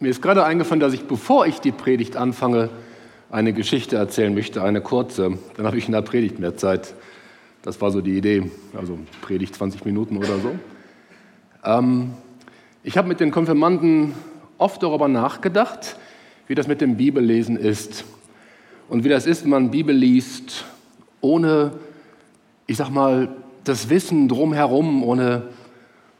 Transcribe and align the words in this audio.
mir 0.00 0.10
ist 0.10 0.22
gerade 0.22 0.44
eingefallen, 0.44 0.80
dass 0.80 0.92
ich, 0.92 1.04
bevor 1.04 1.46
ich 1.46 1.60
die 1.60 1.72
Predigt 1.72 2.16
anfange, 2.16 2.70
eine 3.30 3.52
Geschichte 3.52 3.96
erzählen 3.96 4.34
möchte, 4.34 4.62
eine 4.62 4.80
kurze. 4.80 5.38
Dann 5.56 5.66
habe 5.66 5.76
ich 5.76 5.86
in 5.86 5.92
der 5.92 6.02
Predigt 6.02 6.38
mehr 6.38 6.56
Zeit. 6.56 6.94
Das 7.62 7.80
war 7.80 7.90
so 7.90 8.00
die 8.00 8.16
Idee, 8.16 8.50
also 8.76 8.98
Predigt 9.20 9.54
20 9.54 9.84
Minuten 9.84 10.16
oder 10.16 10.38
so. 10.38 10.52
Ähm, 11.64 12.12
ich 12.82 12.96
habe 12.96 13.08
mit 13.08 13.20
den 13.20 13.30
Konfirmanden 13.30 14.14
oft 14.56 14.82
darüber 14.82 15.08
nachgedacht, 15.08 15.96
wie 16.46 16.54
das 16.54 16.68
mit 16.68 16.80
dem 16.80 16.96
Bibellesen 16.96 17.56
ist 17.56 18.04
und 18.88 19.04
wie 19.04 19.08
das 19.08 19.26
ist, 19.26 19.42
wenn 19.42 19.50
man 19.50 19.70
Bibel 19.70 19.94
liest, 19.94 20.64
ohne, 21.20 21.72
ich 22.66 22.76
sag 22.76 22.90
mal, 22.90 23.28
das 23.64 23.90
Wissen 23.90 24.28
drumherum, 24.28 25.02
ohne 25.02 25.42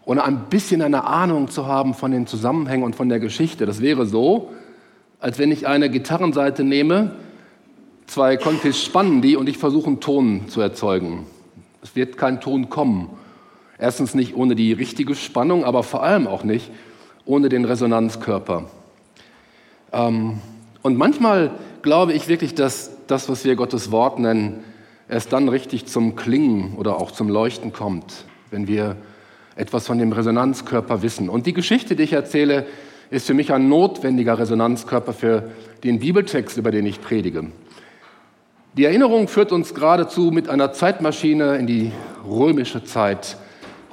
ohne 0.09 0.25
ein 0.25 0.47
bisschen 0.49 0.81
eine 0.81 1.05
Ahnung 1.05 1.49
zu 1.49 1.67
haben 1.67 1.93
von 1.93 2.11
den 2.11 2.27
Zusammenhängen 2.27 2.83
und 2.83 2.97
von 2.97 3.11
der 3.11 3.21
Geschichte. 3.21 3.67
Das 3.67 3.83
wäre 3.83 4.07
so, 4.07 4.49
als 5.21 5.39
wenn 5.39 5.53
ich 5.53 5.67
eine 5.67 5.91
Gitarrenseite 5.91 6.65
nehme, 6.65 7.11
zwei 8.07 8.39
Konfis 8.39 8.83
spannen 8.83 9.21
die 9.21 9.37
und 9.37 9.51
ich 9.51 9.59
versuche 9.59 9.89
einen 9.89 10.01
Ton 10.01 10.49
zu 10.49 10.63
erzeugen. 10.63 11.27
Es 11.83 11.95
wird 11.95 12.17
kein 12.17 12.41
Ton 12.41 12.71
kommen. 12.71 13.11
Erstens 13.79 14.15
nicht 14.15 14.35
ohne 14.35 14.55
die 14.55 14.73
richtige 14.73 15.15
Spannung, 15.15 15.63
aber 15.65 15.83
vor 15.83 16.03
allem 16.03 16.27
auch 16.27 16.43
nicht 16.43 16.71
ohne 17.27 17.51
den 17.51 17.67
Resonanzkörper. 17.67 18.65
Ähm, 19.93 20.39
und 20.81 20.97
manchmal 20.97 21.51
glaube 21.83 22.15
ich 22.15 22.29
wirklich, 22.29 22.55
dass 22.55 22.93
das, 23.09 23.29
was 23.29 23.45
wir 23.45 23.57
Gottes 23.57 23.93
Wort 23.93 24.19
nennen, 24.19 24.65
erst 25.07 25.35
dann 25.35 25.51
richtig 25.51 25.85
zum 25.85 26.17
Klingen 26.17 26.77
oder 26.79 26.97
auch 26.97 27.11
zum 27.11 27.29
Leuchten 27.29 27.75
kommt, 27.75 28.25
wenn 28.51 28.67
wir 28.67 28.97
etwas 29.59 29.87
von 29.87 29.99
dem 29.99 30.13
Resonanzkörper 30.13 31.03
wissen. 31.03 31.29
Und 31.29 31.47
die 31.47 31.53
Geschichte, 31.53 31.97
die 31.97 32.05
ich 32.05 32.13
erzähle, 32.13 32.65
ist 33.11 33.27
für 33.27 33.35
mich 33.35 33.53
ein 33.53 33.69
notwendiger 33.69 34.39
Resonanzkörper 34.39 35.13
für 35.13 35.51
den 35.83 35.99
Bibeltext, 35.99 36.57
über 36.57 36.71
den 36.71 36.87
ich 36.87 37.01
predige. 37.01 37.47
Die 38.75 38.85
Erinnerung 38.85 39.27
führt 39.27 39.51
uns 39.51 39.75
geradezu 39.75 40.31
mit 40.31 40.49
einer 40.49 40.73
Zeitmaschine 40.73 41.57
in 41.57 41.67
die 41.67 41.91
römische 42.25 42.85
Zeit, 42.85 43.37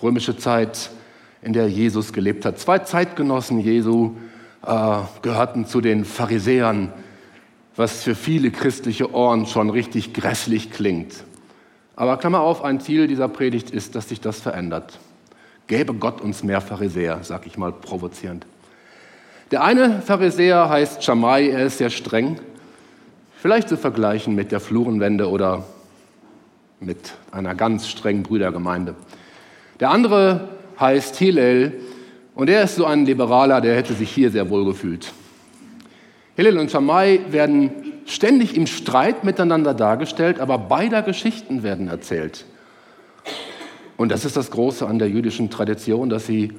römische 0.03 0.37
Zeit, 0.37 0.91
in 1.41 1.53
der 1.53 1.67
Jesus 1.67 2.13
gelebt 2.13 2.45
hat. 2.45 2.59
Zwei 2.59 2.79
Zeitgenossen 2.79 3.59
Jesu 3.59 4.11
äh, 4.63 4.97
gehörten 5.23 5.65
zu 5.65 5.81
den 5.81 6.05
Pharisäern, 6.05 6.93
was 7.75 8.03
für 8.03 8.13
viele 8.13 8.51
christliche 8.51 9.11
Ohren 9.13 9.47
schon 9.47 9.71
richtig 9.71 10.13
grässlich 10.13 10.69
klingt. 10.69 11.23
Aber 11.95 12.17
Klammer 12.17 12.41
auf, 12.41 12.63
ein 12.63 12.79
Ziel 12.79 13.07
dieser 13.07 13.29
Predigt 13.29 13.71
ist, 13.71 13.95
dass 13.95 14.09
sich 14.09 14.21
das 14.21 14.39
verändert. 14.39 14.99
Gäbe 15.67 15.93
Gott 15.93 16.21
uns 16.21 16.43
mehr 16.43 16.61
Pharisäer, 16.61 17.19
sag 17.23 17.47
ich 17.47 17.57
mal 17.57 17.71
provozierend. 17.71 18.45
Der 19.51 19.63
eine 19.63 20.01
Pharisäer 20.01 20.69
heißt 20.69 21.03
Schamai, 21.03 21.49
er 21.49 21.65
ist 21.65 21.77
sehr 21.77 21.89
streng, 21.89 22.39
vielleicht 23.37 23.69
zu 23.69 23.77
vergleichen 23.77 24.35
mit 24.35 24.51
der 24.51 24.59
Flurenwende 24.59 25.29
oder 25.29 25.65
mit 26.79 27.13
einer 27.31 27.55
ganz 27.55 27.87
strengen 27.87 28.23
Brüdergemeinde. 28.23 28.95
Der 29.79 29.91
andere 29.91 30.49
heißt 30.79 31.15
Hillel 31.15 31.81
und 32.35 32.49
er 32.49 32.63
ist 32.63 32.75
so 32.75 32.85
ein 32.85 33.05
Liberaler, 33.05 33.61
der 33.61 33.75
hätte 33.75 33.93
sich 33.93 34.09
hier 34.09 34.29
sehr 34.29 34.49
wohl 34.49 34.65
gefühlt. 34.65 35.13
Hillel 36.35 36.59
und 36.59 36.69
Schamai 36.69 37.21
werden 37.29 37.71
ständig 38.05 38.55
im 38.55 38.67
Streit 38.67 39.23
miteinander 39.23 39.73
dargestellt, 39.73 40.39
aber 40.39 40.57
beider 40.57 41.01
Geschichten 41.01 41.63
werden 41.63 41.87
erzählt. 41.87 42.45
Und 43.97 44.11
das 44.11 44.25
ist 44.25 44.35
das 44.35 44.51
Große 44.51 44.85
an 44.85 44.99
der 44.99 45.09
jüdischen 45.09 45.49
Tradition, 45.49 46.09
dass 46.09 46.25
sie 46.25 46.53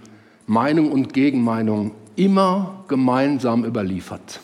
Meinung 0.47 0.91
und 0.91 1.12
Gegenmeinung 1.12 1.92
immer 2.16 2.84
gemeinsam 2.88 3.64
überliefert. 3.64 4.41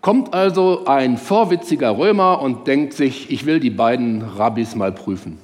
Kommt 0.00 0.32
also 0.32 0.86
ein 0.86 1.18
vorwitziger 1.18 1.96
Römer 1.96 2.40
und 2.40 2.66
denkt 2.66 2.94
sich, 2.94 3.30
ich 3.30 3.44
will 3.44 3.60
die 3.60 3.70
beiden 3.70 4.22
Rabbis 4.22 4.74
mal 4.74 4.92
prüfen. 4.92 5.38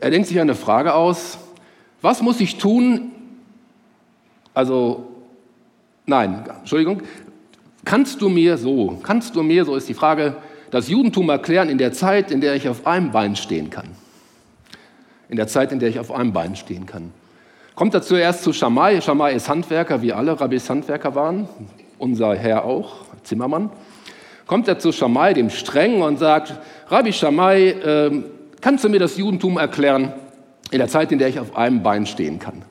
Er 0.00 0.10
denkt 0.10 0.28
sich 0.28 0.40
eine 0.40 0.54
Frage 0.54 0.94
aus, 0.94 1.38
was 2.00 2.22
muss 2.22 2.40
ich 2.40 2.56
tun? 2.56 3.12
Also, 4.54 5.06
nein, 6.06 6.44
Entschuldigung, 6.60 7.02
kannst 7.84 8.22
du 8.22 8.28
mir 8.28 8.56
so, 8.56 8.98
kannst 9.02 9.36
du 9.36 9.42
mir, 9.42 9.64
so 9.64 9.76
ist 9.76 9.88
die 9.88 9.94
Frage, 9.94 10.36
das 10.70 10.88
Judentum 10.88 11.28
erklären 11.28 11.68
in 11.68 11.78
der 11.78 11.92
Zeit, 11.92 12.30
in 12.30 12.40
der 12.40 12.54
ich 12.54 12.68
auf 12.68 12.86
einem 12.86 13.12
Bein 13.12 13.36
stehen 13.36 13.70
kann? 13.70 13.88
In 15.28 15.36
der 15.36 15.46
Zeit, 15.46 15.72
in 15.72 15.78
der 15.78 15.88
ich 15.88 15.98
auf 15.98 16.12
einem 16.12 16.32
Bein 16.32 16.56
stehen 16.56 16.86
kann. 16.86 17.12
Kommt 17.74 17.94
er 17.94 18.02
zuerst 18.02 18.44
zu 18.44 18.52
Schamai. 18.52 19.00
Schamai 19.00 19.32
ist 19.32 19.48
Handwerker, 19.48 20.00
wie 20.00 20.12
alle 20.12 20.40
Rabbis 20.40 20.70
Handwerker 20.70 21.14
waren, 21.14 21.48
unser 21.98 22.34
Herr 22.36 22.64
auch, 22.64 23.04
Zimmermann. 23.24 23.70
Kommt 24.46 24.68
er 24.68 24.78
zu 24.78 24.92
Schamai, 24.92 25.32
dem 25.32 25.50
Strengen, 25.50 26.02
und 26.02 26.18
sagt, 26.18 26.54
Rabbi 26.88 27.12
Schamai, 27.12 27.70
äh, 27.70 28.22
kannst 28.60 28.84
du 28.84 28.88
mir 28.88 29.00
das 29.00 29.16
Judentum 29.16 29.58
erklären 29.58 30.12
in 30.70 30.78
der 30.78 30.88
Zeit, 30.88 31.10
in 31.12 31.18
der 31.18 31.28
ich 31.28 31.40
auf 31.40 31.56
einem 31.56 31.82
Bein 31.82 32.06
stehen 32.06 32.38
kann? 32.38 32.62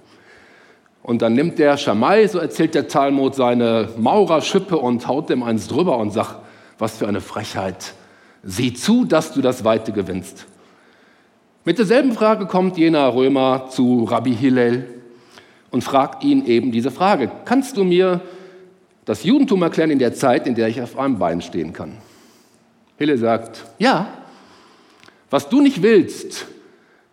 Und 1.01 1.21
dann 1.21 1.33
nimmt 1.33 1.59
der 1.59 1.75
Schamai, 1.75 2.27
so 2.27 2.39
erzählt 2.39 2.73
der 2.75 2.87
Talmud, 2.87 3.35
seine 3.35 3.89
Maurerschippe 3.97 4.77
und 4.77 5.05
haut 5.07 5.29
dem 5.29 5.43
eins 5.43 5.67
drüber 5.67 5.97
und 5.97 6.11
sagt, 6.11 6.37
was 6.77 6.97
für 6.97 7.07
eine 7.07 7.19
Frechheit. 7.19 7.93
Sieh 8.41 8.73
zu, 8.73 9.03
dass 9.03 9.33
du 9.33 9.41
das 9.41 9.65
Weite 9.65 9.91
gewinnst. 9.91 10.45
Mit 11.65 11.77
derselben 11.77 12.11
Frage 12.11 12.45
kommt 12.45 12.77
jener 12.77 13.13
Römer 13.15 13.69
zu 13.69 14.03
Rabbi 14.03 14.35
Hillel 14.35 14.85
und 15.71 15.81
fragt 15.81 16.21
ihn 16.25 16.45
eben 16.45 16.73
diese 16.73 16.91
Frage. 16.91 17.31
Kannst 17.45 17.77
du 17.77 17.85
mir 17.85 18.19
das 19.05 19.23
Judentum 19.23 19.61
erklären 19.61 19.89
in 19.89 19.99
der 19.99 20.13
Zeit, 20.13 20.45
in 20.45 20.55
der 20.55 20.67
ich 20.67 20.81
auf 20.81 20.97
einem 20.97 21.19
Bein 21.19 21.41
stehen 21.41 21.71
kann? 21.71 21.93
Hillel 22.97 23.17
sagt, 23.17 23.63
ja, 23.79 24.09
was 25.29 25.47
du 25.47 25.61
nicht 25.61 25.81
willst, 25.81 26.47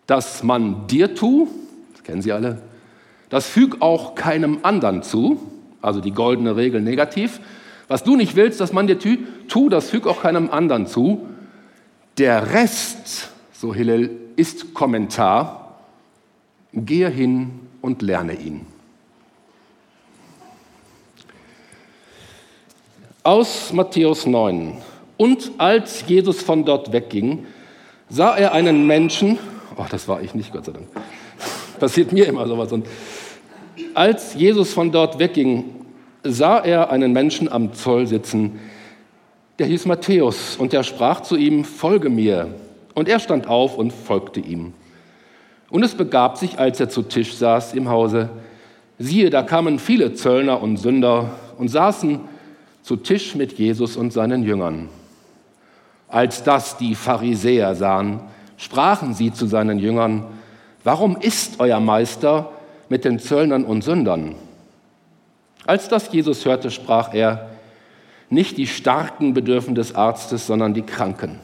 dass 0.05 0.43
man 0.43 0.85
dir 0.87 1.15
tu, 1.15 1.47
das 1.93 2.03
kennen 2.03 2.21
Sie 2.21 2.33
alle, 2.33 2.61
das 3.29 3.47
füg 3.47 3.81
auch 3.81 4.15
keinem 4.15 4.59
anderen 4.63 5.01
zu, 5.01 5.39
also 5.81 6.01
die 6.01 6.11
goldene 6.11 6.57
Regel 6.57 6.81
negativ. 6.81 7.39
Was 7.87 8.03
du 8.03 8.17
nicht 8.17 8.35
willst, 8.35 8.59
dass 8.59 8.73
man 8.73 8.85
dir 8.85 8.99
tu, 8.99 9.69
das 9.69 9.89
füg 9.89 10.07
auch 10.07 10.23
keinem 10.23 10.49
anderen 10.51 10.87
zu. 10.87 11.25
Der 12.17 12.53
Rest, 12.53 13.29
so 13.53 13.73
Hillel, 13.73 14.20
ist 14.35 14.73
Kommentar. 14.73 15.79
Gehe 16.73 17.09
hin 17.09 17.59
und 17.81 18.01
lerne 18.01 18.33
ihn. 18.33 18.65
Aus 23.23 23.71
Matthäus 23.73 24.25
9. 24.25 24.81
Und 25.17 25.51
als 25.57 26.03
Jesus 26.07 26.41
von 26.41 26.65
dort 26.65 26.91
wegging, 26.91 27.45
sah 28.09 28.35
er 28.35 28.53
einen 28.53 28.87
Menschen, 28.87 29.37
oh, 29.77 29.85
das 29.89 30.07
war 30.07 30.21
ich 30.21 30.33
nicht, 30.33 30.51
Gott 30.51 30.65
sei 30.65 30.71
Dank, 30.71 30.87
passiert 31.79 32.11
mir 32.11 32.25
immer 32.27 32.47
sowas. 32.47 32.71
Und 32.71 32.87
als 33.93 34.33
Jesus 34.33 34.73
von 34.73 34.91
dort 34.91 35.19
wegging, 35.19 35.65
sah 36.23 36.59
er 36.59 36.89
einen 36.89 37.13
Menschen 37.13 37.51
am 37.51 37.73
Zoll 37.73 38.07
sitzen, 38.07 38.59
der 39.59 39.67
hieß 39.67 39.85
Matthäus, 39.85 40.55
und 40.57 40.73
der 40.73 40.81
sprach 40.81 41.21
zu 41.21 41.35
ihm, 41.35 41.63
folge 41.63 42.09
mir. 42.09 42.53
Und 42.93 43.07
er 43.07 43.19
stand 43.19 43.47
auf 43.47 43.77
und 43.77 43.91
folgte 43.91 44.39
ihm. 44.39 44.73
Und 45.69 45.83
es 45.83 45.95
begab 45.95 46.37
sich, 46.37 46.59
als 46.59 46.79
er 46.79 46.89
zu 46.89 47.01
Tisch 47.01 47.33
saß 47.35 47.73
im 47.73 47.89
Hause, 47.89 48.29
siehe, 48.99 49.29
da 49.29 49.43
kamen 49.43 49.79
viele 49.79 50.13
Zöllner 50.13 50.61
und 50.61 50.77
Sünder 50.77 51.31
und 51.57 51.69
saßen 51.69 52.19
zu 52.83 52.97
Tisch 52.97 53.35
mit 53.35 53.53
Jesus 53.53 53.95
und 53.95 54.11
seinen 54.11 54.43
Jüngern. 54.43 54.89
Als 56.07 56.43
das 56.43 56.77
die 56.77 56.95
Pharisäer 56.95 57.73
sahen, 57.75 58.19
sprachen 58.57 59.13
sie 59.13 59.31
zu 59.31 59.45
seinen 59.45 59.79
Jüngern, 59.79 60.25
warum 60.83 61.15
ist 61.15 61.59
euer 61.59 61.79
Meister 61.79 62.51
mit 62.89 63.05
den 63.05 63.19
Zöllnern 63.19 63.63
und 63.63 63.83
Sündern? 63.83 64.35
Als 65.65 65.87
das 65.87 66.11
Jesus 66.11 66.45
hörte, 66.45 66.69
sprach 66.69 67.13
er, 67.13 67.49
nicht 68.29 68.57
die 68.57 68.67
Starken 68.67 69.33
bedürfen 69.33 69.75
des 69.75 69.95
Arztes, 69.95 70.47
sondern 70.47 70.73
die 70.73 70.81
Kranken. 70.81 71.39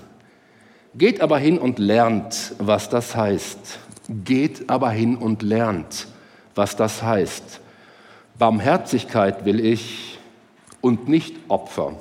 Geht 0.97 1.21
aber 1.21 1.37
hin 1.37 1.59
und 1.59 1.77
lernt, 1.77 2.55
was 2.57 2.89
das 2.89 3.15
heißt. 3.15 3.79
Geht 4.25 4.69
aber 4.69 4.89
hin 4.89 5.15
und 5.15 5.43
lernt, 5.43 6.07
was 6.55 6.75
das 6.75 7.03
heißt. 7.03 7.61
Barmherzigkeit 8.39 9.45
will 9.45 9.59
ich 9.59 10.17
und 10.81 11.07
nicht 11.07 11.35
Opfer. 11.49 11.97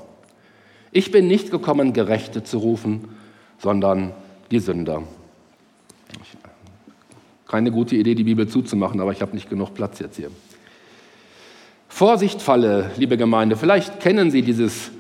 Ich 0.93 1.11
bin 1.11 1.27
nicht 1.27 1.51
gekommen, 1.51 1.93
Gerechte 1.93 2.43
zu 2.43 2.57
rufen, 2.59 3.09
sondern 3.59 4.13
die 4.51 4.61
Sünder. 4.61 5.03
Keine 7.47 7.71
gute 7.71 7.97
Idee, 7.97 8.15
die 8.15 8.25
Bibel 8.25 8.49
zuzumachen, 8.49 9.01
aber 9.01 9.13
ich 9.13 9.21
habe 9.21 9.35
nicht 9.35 9.51
genug 9.51 9.75
Platz 9.75 9.99
jetzt 9.99 10.17
hier. 10.17 10.31
Vorsicht, 11.89 12.41
Falle, 12.41 12.91
liebe 12.97 13.19
Gemeinde. 13.19 13.57
Vielleicht 13.57 14.01
kennen 14.01 14.31
Sie 14.31 14.41
dieses 14.41 14.91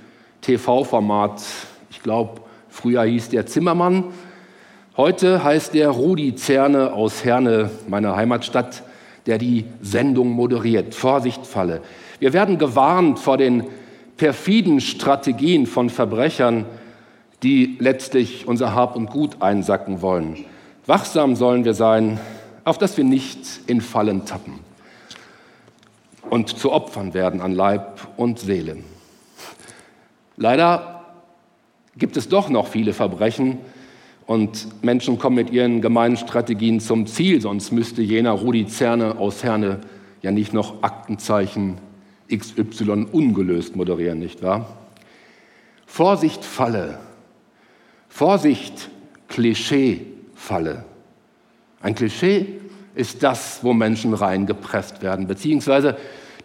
TV-Format. 0.42 1.42
Ich 1.90 2.02
glaube, 2.02 2.45
früher 2.76 3.05
hieß 3.05 3.31
der 3.31 3.46
Zimmermann. 3.46 4.05
Heute 4.96 5.43
heißt 5.43 5.75
der 5.75 5.88
Rudi 5.90 6.34
Zerne 6.34 6.93
aus 6.93 7.25
Herne, 7.25 7.70
meiner 7.88 8.17
Heimatstadt, 8.17 8.82
der 9.25 9.38
die 9.38 9.64
Sendung 9.81 10.31
moderiert. 10.31 10.94
Vorsicht, 10.94 11.46
Falle. 11.46 11.81
Wir 12.20 12.32
werden 12.32 12.58
gewarnt 12.58 13.19
vor 13.19 13.38
den 13.38 13.64
perfiden 14.19 14.81
Strategien 14.81 15.67
von 15.67 15.90
Verbrechern, 15.90 16.67
die 17.43 17.76
letztlich 17.81 18.46
unser 18.46 18.75
Hab 18.75 18.94
und 18.94 19.11
Gut 19.11 19.40
einsacken 19.40 20.02
wollen. 20.02 20.44
Wachsam 20.87 21.34
sollen 21.34 21.64
wir 21.64 21.75
sein, 21.75 22.20
auf 22.64 22.78
dass 22.78 22.96
wir 22.96 23.05
nicht 23.05 23.40
in 23.67 23.81
Fallen 23.81 24.26
tappen 24.26 24.61
und 26.28 26.58
zu 26.58 26.73
Opfern 26.73 27.14
werden 27.14 27.40
an 27.40 27.52
Leib 27.52 28.00
und 28.17 28.38
Seele. 28.38 28.78
Leider 30.37 30.95
gibt 31.98 32.16
es 32.16 32.28
doch 32.28 32.48
noch 32.48 32.69
viele 32.69 32.93
Verbrechen 32.93 33.58
und 34.26 34.82
Menschen 34.82 35.19
kommen 35.19 35.37
mit 35.37 35.50
ihren 35.50 35.81
gemeinen 35.81 36.16
Strategien 36.16 36.81
zum 36.81 37.06
Ziel, 37.06 37.40
sonst 37.40 37.72
müsste 37.72 38.02
jener 38.02 38.32
Rudi 38.32 38.66
Zerne 38.66 39.19
aus 39.19 39.44
Herne 39.44 39.81
ja 40.22 40.31
nicht 40.31 40.52
noch 40.52 40.82
Aktenzeichen 40.82 41.78
XY 42.34 43.06
ungelöst 43.12 43.76
moderieren, 43.76 44.19
nicht 44.19 44.43
wahr? 44.43 44.76
Vorsicht 45.87 46.44
Falle, 46.44 46.98
Vorsicht 48.08 48.90
Klischee-Falle. 49.28 50.84
Ein 51.81 51.94
Klischee 51.94 52.46
ist 52.94 53.22
das, 53.22 53.60
wo 53.62 53.72
Menschen 53.72 54.14
reingepresst 54.14 55.02
werden, 55.02 55.26
beziehungsweise 55.26 55.96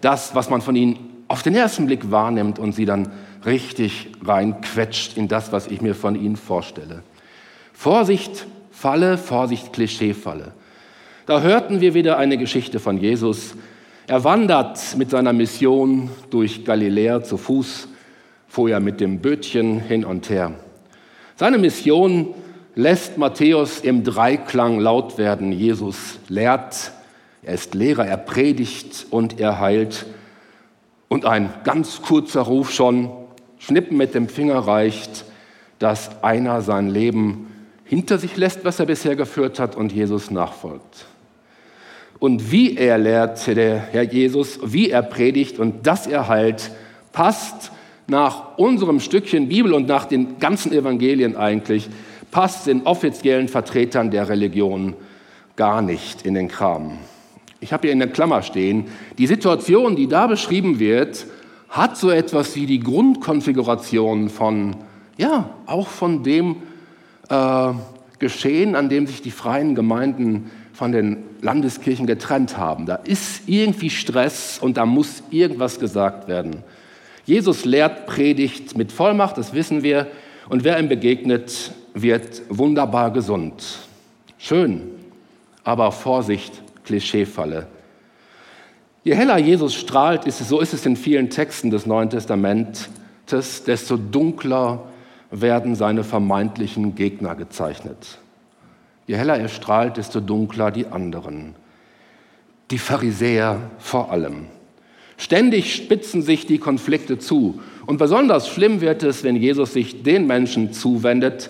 das, 0.02 0.36
was 0.36 0.50
man 0.50 0.62
von 0.62 0.76
ihnen 0.76 1.00
auf 1.28 1.44
den 1.44 1.56
ersten 1.56 1.86
Blick 1.86 2.12
wahrnimmt 2.12 2.60
und 2.60 2.74
sie 2.74 2.86
dann 2.86 3.12
richtig 3.46 4.10
reinquetscht 4.24 5.18
in 5.18 5.28
das, 5.28 5.52
was 5.52 5.68
ich 5.68 5.82
mir 5.82 5.96
von 5.96 6.16
ihnen 6.16 6.36
vorstelle. 6.36 7.04
Vorsicht, 7.74 8.46
Falle, 8.72 9.18
Vorsicht, 9.18 9.74
Klischeefalle. 9.74 10.54
Da 11.26 11.42
hörten 11.42 11.82
wir 11.82 11.94
wieder 11.94 12.18
eine 12.18 12.38
Geschichte 12.38 12.80
von 12.80 12.98
Jesus. 12.98 13.56
Er 14.08 14.24
wandert 14.24 14.98
mit 14.98 15.10
seiner 15.10 15.34
Mission 15.34 16.10
durch 16.30 16.66
Galiläa 16.66 17.24
zu 17.24 17.38
Fuß, 17.38 17.88
vorher 18.48 18.80
mit 18.80 19.00
dem 19.00 19.20
Bötchen 19.20 19.80
hin 19.80 20.04
und 20.04 20.30
her. 20.30 20.54
Seine 21.36 21.58
Mission 21.58 22.34
lässt 22.76 23.18
Matthäus 23.18 23.80
im 23.80 24.04
Dreiklang 24.04 24.80
laut 24.80 25.18
werden. 25.18 25.52
Jesus 25.52 26.20
lehrt, 26.28 26.92
er 27.44 27.54
ist 27.54 27.74
Lehrer, 27.74 28.06
er 28.06 28.18
predigt 28.18 29.08
und 29.10 29.40
er 29.40 29.60
heilt. 29.60 30.06
Und 31.08 31.26
ein 31.26 31.54
ganz 31.64 32.02
kurzer 32.02 32.42
Ruf 32.42 32.72
schon, 32.72 33.10
schnippen 33.62 33.96
mit 33.96 34.14
dem 34.16 34.28
Finger 34.28 34.60
reicht, 34.60 35.26
dass 35.80 36.24
einer 36.24 36.62
sein 36.62 36.90
Leben 36.90 37.48
hinter 37.86 38.18
sich 38.18 38.36
lässt, 38.38 38.66
was 38.66 38.80
er 38.80 38.86
bisher 38.86 39.16
geführt 39.16 39.60
hat 39.60 39.76
und 39.76 39.92
Jesus 39.92 40.32
nachfolgt. 40.32 41.06
Und 42.20 42.52
wie 42.52 42.78
er 42.78 42.98
lehrt, 42.98 43.48
der 43.48 43.78
Herr 43.80 44.04
Jesus, 44.04 44.60
wie 44.64 44.90
er 44.90 45.02
predigt 45.02 45.60
und 45.60 45.88
dass 45.88 46.08
er 46.08 46.28
heilt, 46.28 46.72
passt 47.12 47.72
nach 48.08 48.58
unserem 48.58 49.00
Stückchen 49.00 49.48
Bibel 49.48 49.74
und 49.74 49.88
nach 49.88 50.06
den 50.06 50.40
ganzen 50.40 50.72
Evangelien 50.72 51.36
eigentlich 51.36 51.90
passt 52.30 52.68
den 52.68 52.84
offiziellen 52.84 53.48
Vertretern 53.48 54.12
der 54.12 54.30
Religion 54.30 54.96
gar 55.56 55.82
nicht 55.82 56.26
in 56.26 56.34
den 56.34 56.48
Kram. 56.48 56.98
Ich 57.60 57.74
habe 57.74 57.84
hier 57.84 57.94
in 57.94 58.00
der 58.00 58.10
Klammer 58.10 58.42
stehen, 58.42 58.86
die 59.18 59.28
Situation, 59.28 59.96
die 59.96 60.08
da 60.08 60.28
beschrieben 60.28 60.80
wird, 60.80 61.26
hat 61.72 61.98
so 61.98 62.12
etwas 62.12 62.56
wie 62.56 62.66
die 62.66 62.82
Grundkonfiguration 62.82 64.30
von, 64.30 64.76
ja, 65.18 65.50
auch 65.66 65.88
von 65.88 66.22
dem 66.22 66.58
äh, 67.30 67.74
Geschehen, 68.20 68.76
an 68.76 68.90
dem 68.90 69.08
sich 69.08 69.22
die 69.22 69.32
freien 69.32 69.74
Gemeinden 69.74 70.52
von 70.74 70.92
den 70.92 71.24
Landeskirchen 71.42 72.06
getrennt 72.06 72.58
haben. 72.58 72.86
Da 72.86 72.96
ist 72.96 73.48
irgendwie 73.48 73.90
Stress 73.90 74.60
und 74.60 74.76
da 74.76 74.86
muss 74.86 75.24
irgendwas 75.32 75.80
gesagt 75.80 76.28
werden. 76.28 76.58
Jesus 77.26 77.64
lehrt, 77.64 78.06
predigt 78.06 78.78
mit 78.78 78.92
Vollmacht, 78.92 79.38
das 79.38 79.54
wissen 79.54 79.82
wir, 79.82 80.08
und 80.50 80.66
wer 80.66 80.78
ihm 80.78 80.90
begegnet, 80.90 81.72
wird 81.94 82.42
wunderbar 82.50 83.12
gesund. 83.12 83.64
Schön, 84.38 84.82
aber 85.64 85.94
Vorsicht, 85.94 86.62
Klischeefalle. 86.84 87.68
Je 89.04 89.16
heller 89.16 89.38
Jesus 89.38 89.74
strahlt, 89.74 90.26
ist 90.26 90.42
es, 90.42 90.50
so 90.50 90.60
ist 90.60 90.74
es 90.74 90.86
in 90.86 90.96
vielen 90.96 91.32
Texten 91.32 91.72
des 91.72 91.88
Neuen 91.88 92.12
Testamentes, 92.12 92.90
desto 93.66 93.98
dunkler 93.98 94.84
werden 95.32 95.76
seine 95.76 96.04
vermeintlichen 96.04 96.94
Gegner 96.94 97.36
gezeichnet. 97.36 98.20
Je 99.08 99.16
heller 99.16 99.40
er 99.40 99.48
strahlt, 99.48 99.98
desto 99.98 100.20
dunkler 100.20 100.70
die 100.70 100.86
anderen. 100.86 101.56
Die 102.70 102.78
Pharisäer 102.78 103.58
vor 103.80 104.12
allem. 104.12 104.46
Ständig 105.18 105.76
spitzen 105.76 106.22
sich 106.22 106.46
die 106.46 106.60
Konflikte 106.60 107.18
zu. 107.18 107.60
Und 107.88 107.98
besonders 107.98 108.48
schlimm 108.48 108.82
wird 108.82 109.02
es, 109.04 109.24
wenn 109.24 109.36
Jesus 109.36 109.74
sich 109.74 110.04
den 110.04 110.28
Menschen 110.28 110.74
zuwendet, 110.74 111.50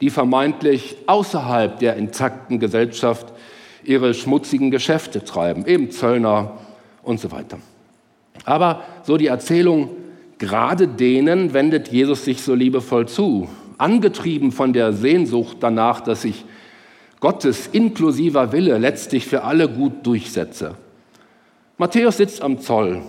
die 0.00 0.10
vermeintlich 0.10 0.96
außerhalb 1.06 1.78
der 1.78 1.96
intakten 1.96 2.60
Gesellschaft 2.60 3.32
ihre 3.84 4.14
schmutzigen 4.14 4.70
Geschäfte 4.70 5.24
treiben, 5.24 5.66
eben 5.66 5.90
Zöllner 5.90 6.58
und 7.04 7.20
so 7.20 7.30
weiter. 7.30 7.58
Aber 8.44 8.82
so 9.02 9.16
die 9.16 9.28
Erzählung, 9.28 9.90
gerade 10.38 10.88
denen 10.88 11.54
wendet 11.54 11.88
Jesus 11.88 12.24
sich 12.24 12.42
so 12.42 12.54
liebevoll 12.54 13.06
zu, 13.06 13.48
angetrieben 13.78 14.52
von 14.52 14.72
der 14.72 14.92
Sehnsucht 14.92 15.58
danach, 15.60 16.00
dass 16.00 16.22
sich 16.22 16.44
Gottes 17.20 17.68
inklusiver 17.68 18.52
Wille 18.52 18.78
letztlich 18.78 19.26
für 19.26 19.44
alle 19.44 19.68
gut 19.68 20.06
durchsetze. 20.06 20.74
Matthäus 21.78 22.18
sitzt 22.18 22.42
am 22.42 22.60
Zoll. 22.60 23.00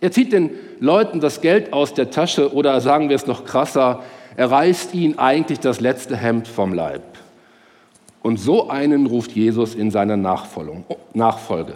Er 0.00 0.10
zieht 0.10 0.32
den 0.32 0.50
Leuten 0.80 1.20
das 1.20 1.40
Geld 1.40 1.72
aus 1.72 1.92
der 1.92 2.10
Tasche 2.10 2.54
oder 2.54 2.80
sagen 2.80 3.08
wir 3.08 3.16
es 3.16 3.26
noch 3.26 3.44
krasser, 3.44 4.02
er 4.36 4.50
reißt 4.50 4.94
ihnen 4.94 5.18
eigentlich 5.18 5.60
das 5.60 5.80
letzte 5.80 6.16
Hemd 6.16 6.46
vom 6.46 6.72
Leib. 6.72 7.02
Und 8.22 8.38
so 8.38 8.68
einen 8.68 9.06
ruft 9.06 9.32
Jesus 9.32 9.74
in 9.74 9.90
seiner 9.90 10.16
Nachfolge. 10.16 11.74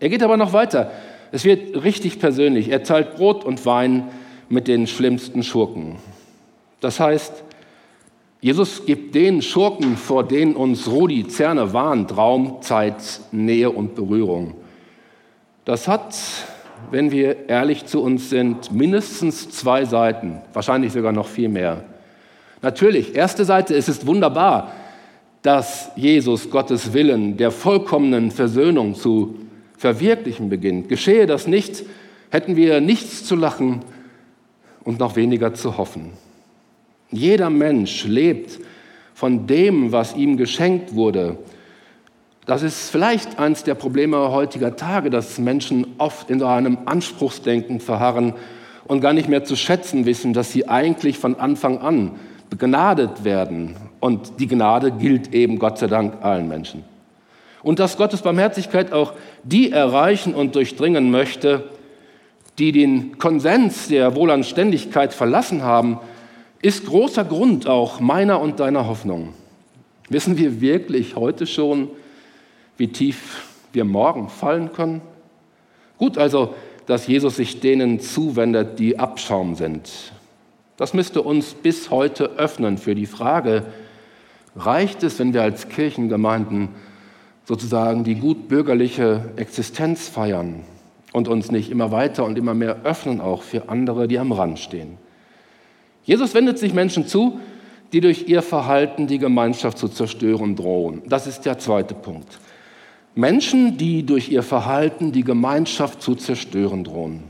Er 0.00 0.08
geht 0.08 0.22
aber 0.22 0.36
noch 0.36 0.52
weiter. 0.52 0.92
Es 1.34 1.44
wird 1.44 1.82
richtig 1.82 2.20
persönlich. 2.20 2.68
Er 2.68 2.84
teilt 2.84 3.16
Brot 3.16 3.44
und 3.44 3.66
Wein 3.66 4.04
mit 4.48 4.68
den 4.68 4.86
schlimmsten 4.86 5.42
Schurken. 5.42 5.96
Das 6.78 7.00
heißt, 7.00 7.42
Jesus 8.40 8.86
gibt 8.86 9.16
den 9.16 9.42
Schurken, 9.42 9.96
vor 9.96 10.22
denen 10.22 10.54
uns 10.54 10.86
Rudi 10.86 11.26
Zerne 11.26 11.72
warnt, 11.72 12.16
Raum, 12.16 12.58
Zeit, 12.60 12.94
Nähe 13.32 13.68
und 13.68 13.96
Berührung. 13.96 14.54
Das 15.64 15.88
hat, 15.88 16.14
wenn 16.92 17.10
wir 17.10 17.48
ehrlich 17.48 17.84
zu 17.86 18.00
uns 18.00 18.30
sind, 18.30 18.70
mindestens 18.70 19.50
zwei 19.50 19.86
Seiten, 19.86 20.40
wahrscheinlich 20.52 20.92
sogar 20.92 21.10
noch 21.10 21.26
viel 21.26 21.48
mehr. 21.48 21.82
Natürlich, 22.62 23.16
erste 23.16 23.44
Seite, 23.44 23.74
es 23.74 23.88
ist 23.88 24.06
wunderbar, 24.06 24.70
dass 25.42 25.90
Jesus 25.96 26.48
Gottes 26.48 26.92
Willen 26.92 27.36
der 27.36 27.50
vollkommenen 27.50 28.30
Versöhnung 28.30 28.94
zu 28.94 29.40
verwirklichen 29.84 30.48
beginnt. 30.48 30.88
Geschehe 30.88 31.26
das 31.26 31.46
nicht, 31.46 31.84
hätten 32.30 32.56
wir 32.56 32.80
nichts 32.80 33.22
zu 33.24 33.36
lachen 33.36 33.80
und 34.82 34.98
noch 34.98 35.14
weniger 35.14 35.52
zu 35.52 35.76
hoffen. 35.76 36.12
Jeder 37.10 37.50
Mensch 37.50 38.06
lebt 38.06 38.60
von 39.12 39.46
dem, 39.46 39.92
was 39.92 40.16
ihm 40.16 40.38
geschenkt 40.38 40.94
wurde. 40.94 41.36
Das 42.46 42.62
ist 42.62 42.88
vielleicht 42.88 43.38
eines 43.38 43.62
der 43.64 43.74
Probleme 43.74 44.32
heutiger 44.32 44.74
Tage, 44.74 45.10
dass 45.10 45.38
Menschen 45.38 45.86
oft 45.98 46.30
in 46.30 46.38
so 46.38 46.46
einem 46.46 46.78
Anspruchsdenken 46.86 47.78
verharren 47.78 48.32
und 48.86 49.02
gar 49.02 49.12
nicht 49.12 49.28
mehr 49.28 49.44
zu 49.44 49.54
schätzen 49.54 50.06
wissen, 50.06 50.32
dass 50.32 50.50
sie 50.50 50.66
eigentlich 50.66 51.18
von 51.18 51.34
Anfang 51.34 51.76
an 51.76 52.12
begnadet 52.48 53.22
werden. 53.24 53.76
Und 54.00 54.40
die 54.40 54.46
Gnade 54.46 54.92
gilt 54.92 55.34
eben 55.34 55.58
Gott 55.58 55.76
sei 55.76 55.88
Dank 55.88 56.22
allen 56.22 56.48
Menschen. 56.48 56.84
Und 57.64 57.78
dass 57.78 57.96
Gottes 57.96 58.22
Barmherzigkeit 58.22 58.92
auch 58.92 59.14
die 59.42 59.72
erreichen 59.72 60.34
und 60.34 60.54
durchdringen 60.54 61.10
möchte, 61.10 61.70
die 62.58 62.72
den 62.72 63.18
Konsens 63.18 63.88
der 63.88 64.14
Wohlanständigkeit 64.14 65.12
verlassen 65.12 65.62
haben, 65.62 65.98
ist 66.60 66.86
großer 66.86 67.24
Grund 67.24 67.66
auch 67.66 68.00
meiner 68.00 68.40
und 68.40 68.60
deiner 68.60 68.86
Hoffnung. 68.86 69.34
Wissen 70.10 70.36
wir 70.36 70.60
wirklich 70.60 71.16
heute 71.16 71.46
schon, 71.46 71.88
wie 72.76 72.88
tief 72.88 73.42
wir 73.72 73.84
morgen 73.84 74.28
fallen 74.28 74.72
können? 74.72 75.00
Gut, 75.96 76.18
also 76.18 76.54
dass 76.86 77.06
Jesus 77.06 77.36
sich 77.36 77.60
denen 77.60 77.98
zuwendet, 77.98 78.78
die 78.78 78.98
Abschaum 78.98 79.54
sind. 79.54 79.90
Das 80.76 80.92
müsste 80.92 81.22
uns 81.22 81.54
bis 81.54 81.90
heute 81.90 82.32
öffnen 82.36 82.76
für 82.76 82.94
die 82.94 83.06
Frage, 83.06 83.64
reicht 84.54 85.02
es, 85.02 85.18
wenn 85.18 85.32
wir 85.32 85.42
als 85.42 85.70
Kirchengemeinden 85.70 86.68
sozusagen 87.44 88.04
die 88.04 88.14
gutbürgerliche 88.16 89.32
Existenz 89.36 90.08
feiern 90.08 90.60
und 91.12 91.28
uns 91.28 91.50
nicht 91.50 91.70
immer 91.70 91.92
weiter 91.92 92.24
und 92.24 92.38
immer 92.38 92.54
mehr 92.54 92.82
öffnen 92.84 93.20
auch 93.20 93.42
für 93.42 93.68
andere, 93.68 94.08
die 94.08 94.18
am 94.18 94.32
Rand 94.32 94.58
stehen? 94.58 94.98
Jesus 96.04 96.34
wendet 96.34 96.58
sich 96.58 96.74
Menschen 96.74 97.06
zu, 97.06 97.40
die 97.92 98.00
durch 98.00 98.28
ihr 98.28 98.42
Verhalten 98.42 99.06
die 99.06 99.18
Gemeinschaft 99.18 99.78
zu 99.78 99.88
zerstören 99.88 100.56
drohen. 100.56 101.02
Das 101.06 101.26
ist 101.26 101.42
der 101.42 101.58
zweite 101.58 101.94
Punkt. 101.94 102.38
Menschen, 103.14 103.76
die 103.76 104.04
durch 104.04 104.28
ihr 104.28 104.42
Verhalten 104.42 105.12
die 105.12 105.22
Gemeinschaft 105.22 106.02
zu 106.02 106.14
zerstören 106.16 106.82
drohen. 106.82 107.22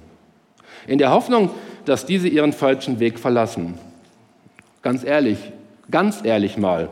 In 0.86 0.98
der 0.98 1.10
Hoffnung, 1.10 1.50
dass 1.84 2.06
diese 2.06 2.28
ihren 2.28 2.52
falschen 2.52 2.98
Weg 3.00 3.18
verlassen. 3.18 3.74
Ganz 4.80 5.04
ehrlich, 5.04 5.38
ganz 5.90 6.20
ehrlich 6.24 6.56
mal, 6.56 6.88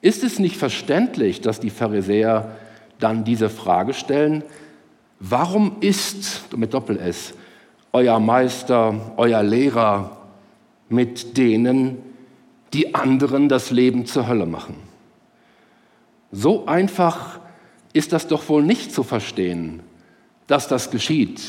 ist 0.00 0.24
es 0.24 0.38
nicht 0.38 0.56
verständlich, 0.56 1.40
dass 1.40 1.60
die 1.60 1.70
Pharisäer 1.70 2.56
dann 2.98 3.24
diese 3.24 3.48
Frage 3.48 3.94
stellen, 3.94 4.42
warum 5.20 5.76
ist, 5.80 6.54
mit 6.56 6.74
Doppel-S, 6.74 7.34
euer 7.92 8.20
Meister, 8.20 9.14
euer 9.16 9.42
Lehrer 9.42 10.18
mit 10.88 11.36
denen, 11.36 11.98
die 12.72 12.94
anderen 12.94 13.48
das 13.48 13.70
Leben 13.70 14.06
zur 14.06 14.28
Hölle 14.28 14.46
machen? 14.46 14.76
So 16.30 16.66
einfach 16.66 17.40
ist 17.92 18.12
das 18.12 18.28
doch 18.28 18.48
wohl 18.48 18.62
nicht 18.62 18.92
zu 18.92 19.02
verstehen, 19.02 19.80
dass 20.46 20.68
das 20.68 20.90
geschieht. 20.90 21.40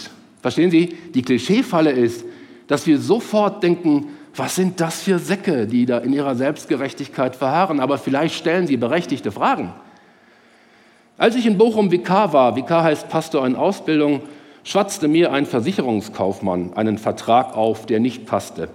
Verstehen 0.42 0.72
Sie, 0.72 0.96
die 1.14 1.22
Klischeefalle 1.22 1.92
ist, 1.92 2.26
dass 2.68 2.88
wir 2.88 3.00
sofort 3.00 3.62
denken, 3.62 4.08
was 4.36 4.56
sind 4.56 4.80
das 4.80 5.02
für 5.02 5.20
Säcke, 5.20 5.68
die 5.68 5.86
da 5.86 5.98
in 6.00 6.14
ihrer 6.14 6.36
Selbstgerechtigkeit 6.36 7.36
verharren? 7.36 7.80
Aber 7.80 7.98
vielleicht 7.98 8.36
stellen 8.36 8.68
sie 8.68 8.78
berechtigte 8.78 9.32
Fragen. 9.32 9.74
Als 11.18 11.36
ich 11.36 11.46
in 11.46 11.58
Bochum 11.58 11.92
Vikar 11.92 12.32
war, 12.32 12.56
Vikar 12.56 12.84
heißt 12.84 13.10
Pastor 13.10 13.46
in 13.46 13.56
Ausbildung, 13.56 14.22
schwatzte 14.64 15.08
mir 15.08 15.34
ein 15.34 15.46
Versicherungskaufmann 15.46 16.74
einen 16.76 16.98
Vertrag 16.98 17.56
auf, 17.56 17.86
der 17.86 18.00
nicht 18.00 18.26
passte. 18.26 18.70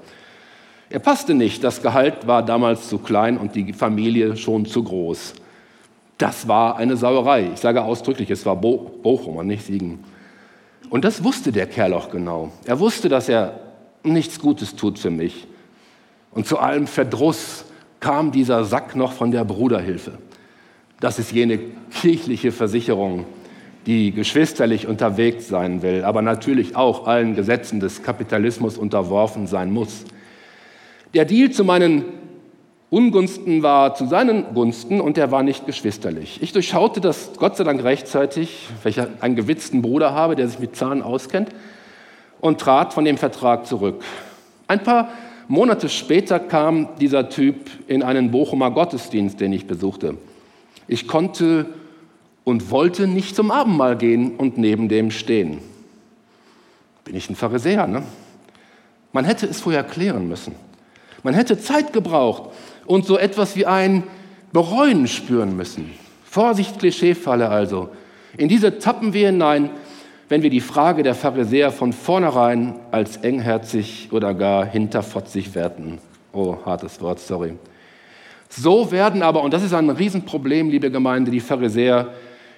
Er 0.91 0.99
passte 0.99 1.35
nicht, 1.35 1.65
das 1.65 1.83
Gehalt 1.83 2.27
war 2.27 2.45
damals 2.45 2.89
zu 2.89 2.99
klein 2.99 3.39
und 3.39 3.55
die 3.55 3.73
Familie 3.73 4.37
schon 4.37 4.67
zu 4.67 4.85
groß. 4.85 5.35
Das 6.19 6.47
war 6.47 6.77
eine 6.77 6.97
Sauerei. 6.97 7.51
Ich 7.55 7.61
sage 7.61 7.83
ausdrücklich, 7.83 8.31
es 8.31 8.45
war 8.45 8.57
Bo 8.57 8.91
Bochum 9.03 9.37
und 9.37 9.47
nicht 9.47 9.65
Siegen. 9.65 10.05
Und 10.91 11.05
das 11.05 11.25
wusste 11.25 11.51
der 11.51 11.67
Kerl 11.67 11.95
auch 11.95 12.11
genau. 12.11 12.53
Er 12.67 12.79
wusste, 12.79 13.09
dass 13.09 13.29
er 13.29 13.59
nichts 14.13 14.39
Gutes 14.39 14.77
tut 14.77 14.99
für 14.99 15.11
mich. 15.11 15.47
Und 16.31 16.47
zu 16.47 16.59
allem 16.59 16.87
Verdruss 16.87 17.65
kam 18.01 18.33
dieser 18.33 18.65
Sack 18.65 18.97
noch 18.97 19.13
von 19.13 19.31
der 19.31 19.45
Bruderhilfe. 19.45 20.19
Das 21.01 21.19
ist 21.19 21.33
jene 21.33 21.59
kirchliche 21.91 22.53
Versicherung, 22.53 23.25
die 23.87 24.13
geschwisterlich 24.13 24.87
unterwegs 24.87 25.49
sein 25.49 25.83
will, 25.83 26.05
aber 26.05 26.23
natürlich 26.23 26.77
auch 26.77 27.07
allen 27.07 27.35
Gesetzen 27.35 27.81
des 27.81 28.03
Kapitalismus 28.03 28.79
unterworfen 28.79 29.47
sein 29.47 29.73
muss. 29.73 30.05
Der 31.13 31.25
Deal 31.25 31.51
zu 31.51 31.65
meinen 31.65 32.05
Ungunsten 32.91 33.63
war 33.63 33.95
zu 33.95 34.07
seinen 34.07 34.55
Gunsten 34.55 35.01
und 35.01 35.19
er 35.19 35.31
war 35.31 35.43
nicht 35.43 35.67
geschwisterlich. 35.67 36.43
Ich 36.43 36.53
durchschaute 36.53 37.01
das 37.01 37.33
Gott 37.39 37.57
sei 37.57 37.65
Dank 37.65 37.83
rechtzeitig, 37.83 38.69
weil 38.83 38.91
ich 38.91 39.01
einen 39.21 39.35
gewitzten 39.35 39.83
Bruder 39.83 40.13
habe, 40.13 40.37
der 40.37 40.49
sich 40.49 40.59
mit 40.61 40.77
Zahlen 40.77 41.03
auskennt, 41.03 41.49
und 42.45 42.61
trat 42.61 42.93
von 42.93 43.07
dem 43.07 43.17
Vertrag 43.17 43.67
zurück. 43.67 44.05
Ein 44.69 44.83
paar 44.83 45.09
Monate 45.49 45.89
später 45.89 46.39
kam 46.39 46.89
dieser 47.01 47.31
Typ 47.31 47.71
in 47.87 48.03
einen 48.03 48.33
Bochumer 48.33 48.71
Gottesdienst, 48.71 49.41
den 49.41 49.55
ich 49.55 49.67
besuchte. 49.67 50.19
Ich 50.87 51.09
konnte 51.09 51.65
und 52.45 52.71
wollte 52.71 53.07
nicht 53.07 53.35
zum 53.35 53.51
Abendmahl 53.51 53.97
gehen 53.97 54.33
und 54.37 54.59
neben 54.59 54.91
dem 54.91 55.11
stehen. 55.11 55.61
Bin 57.05 57.17
ich 57.17 57.31
ein 57.31 57.35
Pharisäer, 57.35 57.87
ne? 57.87 58.03
Man 59.15 59.25
hätte 59.25 59.47
es 59.47 59.63
vorher 59.63 59.83
klären 59.83 60.29
müssen. 60.29 60.55
Man 61.23 61.33
hätte 61.33 61.59
Zeit 61.59 61.95
gebraucht 61.95 62.51
und 62.85 63.07
so 63.07 63.17
etwas 63.17 63.57
wie 63.57 63.65
ein 63.65 64.03
Bereuen 64.53 65.09
spüren 65.09 65.57
müssen. 65.57 65.93
Vorsicht, 66.27 66.79
Klischeefalle 66.79 67.49
also. 67.49 67.89
In 68.37 68.49
diese 68.49 68.79
tappen 68.79 69.15
wir 69.15 69.29
hinein, 69.29 69.71
wenn 70.29 70.43
wir 70.43 70.51
die 70.51 70.61
Frage 70.61 71.03
der 71.03 71.15
Pharisäer 71.15 71.71
von 71.71 71.93
vornherein 71.93 72.75
als 72.91 73.19
engherzig 73.19 74.09
oder 74.11 74.35
gar 74.35 74.65
hinterfotzig 74.65 75.55
werten. 75.55 75.99
Oh, 76.33 76.57
hartes 76.65 77.01
Wort, 77.01 77.21
sorry. 77.21 77.55
So 78.49 78.91
werden 78.91 79.23
aber, 79.23 79.43
und 79.43 79.53
das 79.53 79.63
ist 79.63 79.75
ein 79.75 79.91
Riesenproblem, 79.91 80.71
liebe 80.71 80.91
Gemeinde, 80.91 81.31
die 81.31 81.41
Pharisäer 81.41 82.09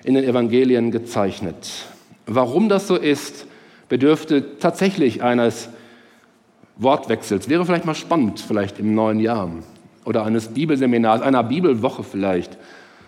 in 0.05 0.15
den 0.15 0.25
Evangelien 0.25 0.91
gezeichnet. 0.91 1.87
Warum 2.27 2.69
das 2.69 2.87
so 2.87 2.97
ist, 2.97 3.47
bedürfte 3.89 4.59
tatsächlich 4.59 5.23
eines 5.23 5.69
Wortwechsels. 6.77 7.49
Wäre 7.49 7.65
vielleicht 7.65 7.87
mal 7.87 7.95
spannend, 7.95 8.41
vielleicht 8.41 8.79
im 8.79 8.95
neuen 8.95 9.21
Jahr 9.21 9.51
oder 10.05 10.25
eines 10.25 10.49
Bibelseminars, 10.49 11.23
einer 11.23 11.43
Bibelwoche 11.43 12.05
vielleicht, 12.05 12.57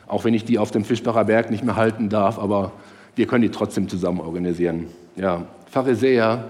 auch 0.07 0.25
wenn 0.25 0.35
ich 0.35 0.45
die 0.45 0.59
auf 0.59 0.71
dem 0.71 0.85
Fischbacher 0.85 1.25
Berg 1.25 1.51
nicht 1.51 1.65
mehr 1.65 1.77
halten 1.77 2.09
darf, 2.09 2.39
aber 2.39 2.73
wir 3.19 3.27
können 3.27 3.43
die 3.43 3.51
trotzdem 3.51 3.89
zusammen 3.89 4.21
organisieren. 4.21 4.87
Ja, 5.17 5.45
Pharisäer 5.71 6.45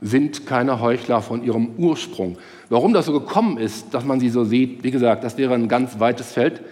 sind 0.00 0.46
keine 0.46 0.80
Heuchler 0.80 1.20
von 1.20 1.44
ihrem 1.44 1.70
Ursprung. 1.76 2.38
Warum 2.70 2.92
das 2.92 3.06
so 3.06 3.12
gekommen 3.12 3.58
ist, 3.58 3.92
dass 3.92 4.04
man 4.04 4.18
sie 4.18 4.30
so 4.30 4.44
sieht, 4.44 4.82
wie 4.82 4.90
gesagt, 4.90 5.24
das 5.24 5.36
wäre 5.36 5.54
ein 5.54 5.68
ganz 5.68 6.00
weites 6.00 6.32
Feld. 6.32 6.62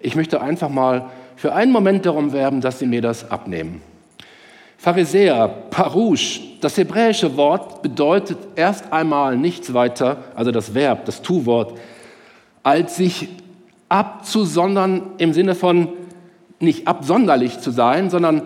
Ich 0.00 0.16
möchte 0.16 0.40
einfach 0.40 0.70
mal 0.70 1.10
für 1.36 1.54
einen 1.54 1.70
Moment 1.70 2.06
darum 2.06 2.32
werben, 2.32 2.60
dass 2.60 2.78
Sie 2.78 2.86
mir 2.86 3.02
das 3.02 3.30
abnehmen. 3.30 3.82
Pharisäer, 4.78 5.48
Parouche, 5.70 6.40
das 6.60 6.76
hebräische 6.76 7.36
Wort 7.36 7.82
bedeutet 7.82 8.38
erst 8.56 8.92
einmal 8.92 9.36
nichts 9.36 9.72
weiter, 9.72 10.18
also 10.34 10.50
das 10.50 10.74
Verb, 10.74 11.04
das 11.06 11.22
Tu-Wort, 11.22 11.78
als 12.62 12.96
sich 12.96 13.28
abzusondern 13.88 15.12
im 15.18 15.32
Sinne 15.32 15.54
von 15.54 15.88
nicht 16.60 16.86
absonderlich 16.86 17.60
zu 17.60 17.70
sein, 17.70 18.10
sondern 18.10 18.42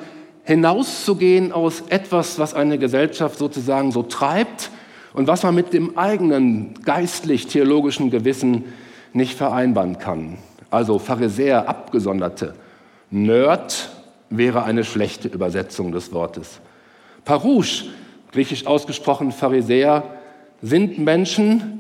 hinauszugehen 0.49 1.53
aus 1.53 1.83
etwas, 1.91 2.39
was 2.39 2.55
eine 2.55 2.79
Gesellschaft 2.79 3.39
sozusagen 3.39 3.93
so 3.93 4.03
treibt 4.03 4.71
und 5.13 5.27
was 5.27 5.43
man 5.43 5.55
mit 5.55 5.75
dem 5.75 5.99
eigenen 5.99 6.73
geistlich-theologischen 6.85 8.09
Gewissen 8.09 8.65
nicht 9.13 9.37
vereinbaren 9.37 9.99
kann. 9.99 10.39
Also 10.71 10.99
Pharisäer, 10.99 11.69
Abgesonderte. 11.69 12.55
Nerd 13.11 13.91
wäre 14.31 14.63
eine 14.63 14.85
schlechte 14.85 15.29
Übersetzung 15.29 15.93
des 15.93 16.15
Wortes. 16.15 16.61
Parouche, 17.27 17.85
griechisch 18.33 18.67
ausgesprochen 18.67 19.33
Pharisäer, 19.33 20.03
sind 20.63 20.99
Menschen, 20.99 21.79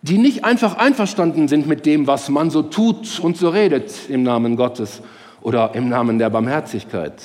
die 0.00 0.16
nicht 0.16 0.42
einfach 0.42 0.78
einverstanden 0.78 1.48
sind 1.48 1.66
mit 1.66 1.84
dem, 1.84 2.06
was 2.06 2.30
man 2.30 2.48
so 2.48 2.62
tut 2.62 3.20
und 3.20 3.36
so 3.36 3.50
redet 3.50 4.08
im 4.08 4.22
Namen 4.22 4.56
Gottes 4.56 5.02
oder 5.42 5.74
im 5.74 5.90
Namen 5.90 6.18
der 6.18 6.30
Barmherzigkeit. 6.30 7.20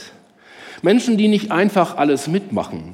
Menschen, 0.84 1.16
die 1.18 1.30
nicht 1.30 1.50
einfach 1.50 1.98
alles 1.98 2.28
mitmachen. 2.28 2.94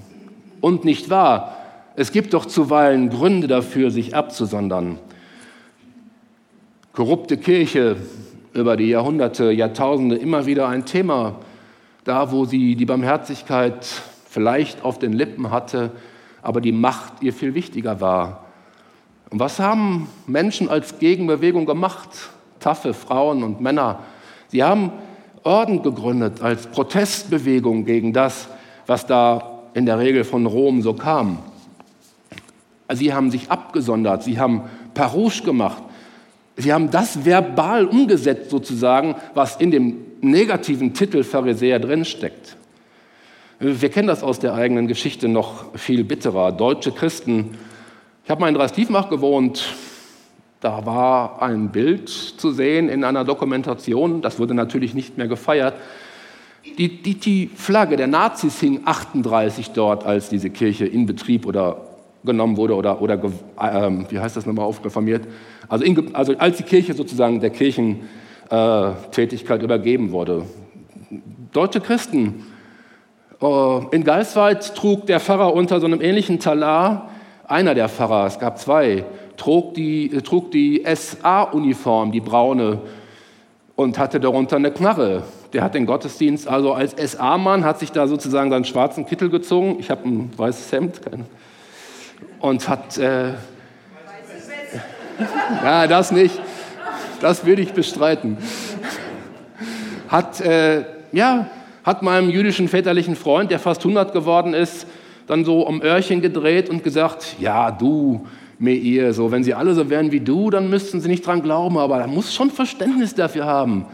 Und 0.61 0.85
nicht 0.85 1.09
wahr, 1.09 1.57
es 1.95 2.11
gibt 2.11 2.33
doch 2.33 2.45
zuweilen 2.45 3.09
Gründe 3.09 3.47
dafür, 3.47 3.89
sich 3.89 4.15
abzusondern. 4.15 4.99
Korrupte 6.93 7.37
Kirche 7.37 7.97
über 8.53 8.77
die 8.77 8.89
Jahrhunderte, 8.89 9.51
Jahrtausende 9.51 10.17
immer 10.17 10.45
wieder 10.45 10.67
ein 10.69 10.85
Thema. 10.85 11.37
Da, 12.03 12.31
wo 12.31 12.45
sie 12.45 12.75
die 12.75 12.85
Barmherzigkeit 12.85 13.85
vielleicht 14.29 14.83
auf 14.85 14.99
den 14.99 15.13
Lippen 15.13 15.49
hatte, 15.49 15.91
aber 16.43 16.61
die 16.61 16.71
Macht 16.71 17.23
ihr 17.23 17.33
viel 17.33 17.55
wichtiger 17.55 17.99
war. 17.99 18.45
Und 19.31 19.39
was 19.39 19.59
haben 19.59 20.07
Menschen 20.27 20.69
als 20.69 20.99
Gegenbewegung 20.99 21.65
gemacht? 21.65 22.09
Taffe 22.59 22.93
Frauen 22.93 23.41
und 23.41 23.61
Männer. 23.61 24.03
Sie 24.47 24.63
haben 24.63 24.91
Orden 25.49 25.81
gegründet 25.81 26.41
als 26.41 26.67
Protestbewegung 26.67 27.83
gegen 27.83 28.13
das, 28.13 28.47
was 28.85 29.05
da 29.05 29.63
in 29.73 29.85
der 29.85 29.97
Regel 29.97 30.23
von 30.23 30.45
Rom 30.45 30.81
so 30.81 30.93
kam. 30.93 31.39
Sie 32.93 33.13
haben 33.13 33.31
sich 33.31 33.49
abgesondert, 33.49 34.23
sie 34.23 34.39
haben 34.39 34.63
Parouche 34.93 35.43
gemacht, 35.43 35.81
sie 36.55 36.71
haben 36.71 36.91
das 36.91 37.25
verbal 37.25 37.85
umgesetzt 37.85 38.51
sozusagen, 38.51 39.15
was 39.33 39.57
in 39.57 39.71
dem 39.71 39.97
negativen 40.21 40.93
Titel 40.93 41.23
Pharisäer 41.23 41.79
drinsteckt. 41.79 42.55
Wir 43.59 43.89
kennen 43.89 44.07
das 44.07 44.23
aus 44.23 44.39
der 44.39 44.53
eigenen 44.53 44.87
Geschichte 44.87 45.27
noch 45.27 45.75
viel 45.75 46.03
bitterer. 46.03 46.51
Deutsche 46.51 46.91
Christen 46.91 47.57
ich 48.29 48.31
habe 48.31 48.41
mal 48.41 48.49
in 48.49 48.53
Dreistiefenbach 48.53 49.09
gewohnt. 49.09 49.73
Da 50.61 50.85
war 50.85 51.41
ein 51.41 51.69
Bild 51.69 52.09
zu 52.09 52.51
sehen 52.51 52.89
in 52.89 53.05
einer 53.05 53.23
Dokumentation. 53.23 54.21
Das 54.21 54.39
wurde 54.39 54.53
natürlich 54.53 54.93
nicht 54.93 55.17
mehr 55.17 55.27
gefeiert. 55.27 55.73
Die, 56.77 57.01
die, 57.01 57.15
die 57.15 57.47
Flagge 57.47 57.95
der 57.95 58.07
Nazis 58.07 58.59
hing 58.59 58.81
38 58.83 59.71
dort, 59.71 60.05
als 60.05 60.27
diese 60.27 60.49
Kirche 60.49 60.85
in 60.85 61.05
Betrieb 61.05 61.45
oder 61.45 61.77
genommen 62.25 62.57
wurde 62.57 62.75
oder, 62.75 63.01
oder 63.01 63.13
äh, 63.15 63.89
wie 64.09 64.19
heißt 64.19 64.35
das 64.35 64.45
nochmal 64.45 64.65
aufreformiert? 64.65 65.25
Also, 65.69 65.85
in, 65.85 66.13
also 66.13 66.37
als 66.37 66.57
die 66.57 66.63
Kirche 66.63 66.93
sozusagen 66.93 67.39
der 67.39 67.51
Kirchentätigkeit 67.51 69.63
übergeben 69.63 70.11
wurde. 70.11 70.43
Deutsche 71.53 71.79
Christen. 71.79 72.43
Äh, 73.41 73.95
in 73.95 74.03
Geisweit 74.03 74.75
trug 74.75 75.05
der 75.05 75.21
Pfarrer 75.21 75.53
unter 75.53 75.79
so 75.79 75.85
einem 75.85 76.01
ähnlichen 76.01 76.41
Talar, 76.41 77.11
einer 77.47 77.73
der 77.73 77.87
Pfarrer, 77.87 78.27
es 78.27 78.37
gab 78.37 78.59
zwei, 78.59 79.05
trug 79.39 79.73
die, 79.73 80.09
trug 80.23 80.51
die 80.51 80.83
SA-Uniform, 80.85 82.11
die 82.11 82.19
braune, 82.19 82.79
und 83.75 83.97
hatte 83.97 84.19
darunter 84.19 84.57
eine 84.57 84.71
Knarre. 84.71 85.23
Der 85.53 85.63
hat 85.63 85.73
den 85.73 85.85
Gottesdienst 85.85 86.47
also 86.47 86.73
als 86.73 86.91
SA-Mann, 86.91 87.63
hat 87.63 87.79
sich 87.79 87.91
da 87.91 88.07
sozusagen 88.07 88.49
seinen 88.51 88.65
schwarzen 88.65 89.05
Kittel 89.05 89.29
gezogen. 89.29 89.77
Ich 89.79 89.89
habe 89.89 90.07
ein 90.07 90.31
weißes 90.37 90.71
Hemd. 90.71 90.99
Und 92.39 92.67
hat. 92.67 92.97
Äh, 92.97 93.33
ja, 95.63 95.87
das 95.87 96.11
nicht. 96.11 96.39
Das 97.21 97.45
will 97.45 97.59
ich 97.59 97.73
bestreiten. 97.73 98.37
Hat, 100.09 100.41
äh, 100.41 100.83
ja, 101.11 101.47
hat 101.83 102.01
meinem 102.01 102.29
jüdischen 102.29 102.67
väterlichen 102.67 103.15
Freund, 103.15 103.49
der 103.51 103.59
fast 103.59 103.81
100 103.81 104.13
geworden 104.13 104.53
ist, 104.53 104.87
dann 105.27 105.45
so 105.45 105.61
um 105.61 105.81
Öhrchen 105.81 106.21
gedreht 106.21 106.69
und 106.69 106.83
gesagt: 106.83 107.35
Ja, 107.39 107.71
du, 107.71 108.27
Meir, 108.59 109.13
so, 109.13 109.31
wenn 109.31 109.43
sie 109.43 109.53
alle 109.53 109.73
so 109.73 109.89
wären 109.89 110.11
wie 110.11 110.19
du, 110.19 110.49
dann 110.49 110.69
müssten 110.69 110.99
sie 110.99 111.07
nicht 111.07 111.25
dran 111.25 111.41
glauben, 111.41 111.77
aber 111.77 111.97
da 111.97 112.07
muss 112.07 112.33
schon 112.33 112.51
Verständnis 112.51 113.15
dafür 113.15 113.45
haben, 113.45 113.85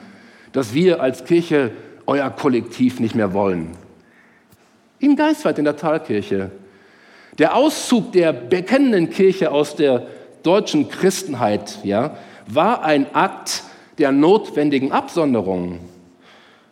dass 0.52 0.74
wir 0.74 1.02
als 1.02 1.24
Kirche 1.24 1.72
euer 2.08 2.30
Kollektiv 2.32 3.00
nicht 3.00 3.16
mehr 3.16 3.34
wollen. 3.34 3.70
In 5.00 5.16
Geistweit 5.16 5.60
in 5.60 5.66
der 5.66 5.78
Talkirche. 5.78 6.52
Der 7.38 7.56
Auszug 7.56 8.12
der 8.14 8.34
bekennenden 8.34 9.10
Kirche 9.10 9.52
aus 9.52 9.76
der 9.76 10.08
deutschen 10.42 10.90
Christenheit 10.90 11.80
ja, 11.84 12.18
war 12.48 12.84
ein 12.84 13.14
Akt 13.14 13.64
der 13.98 14.12
notwendigen 14.12 14.92
Absonderung. 14.92 15.80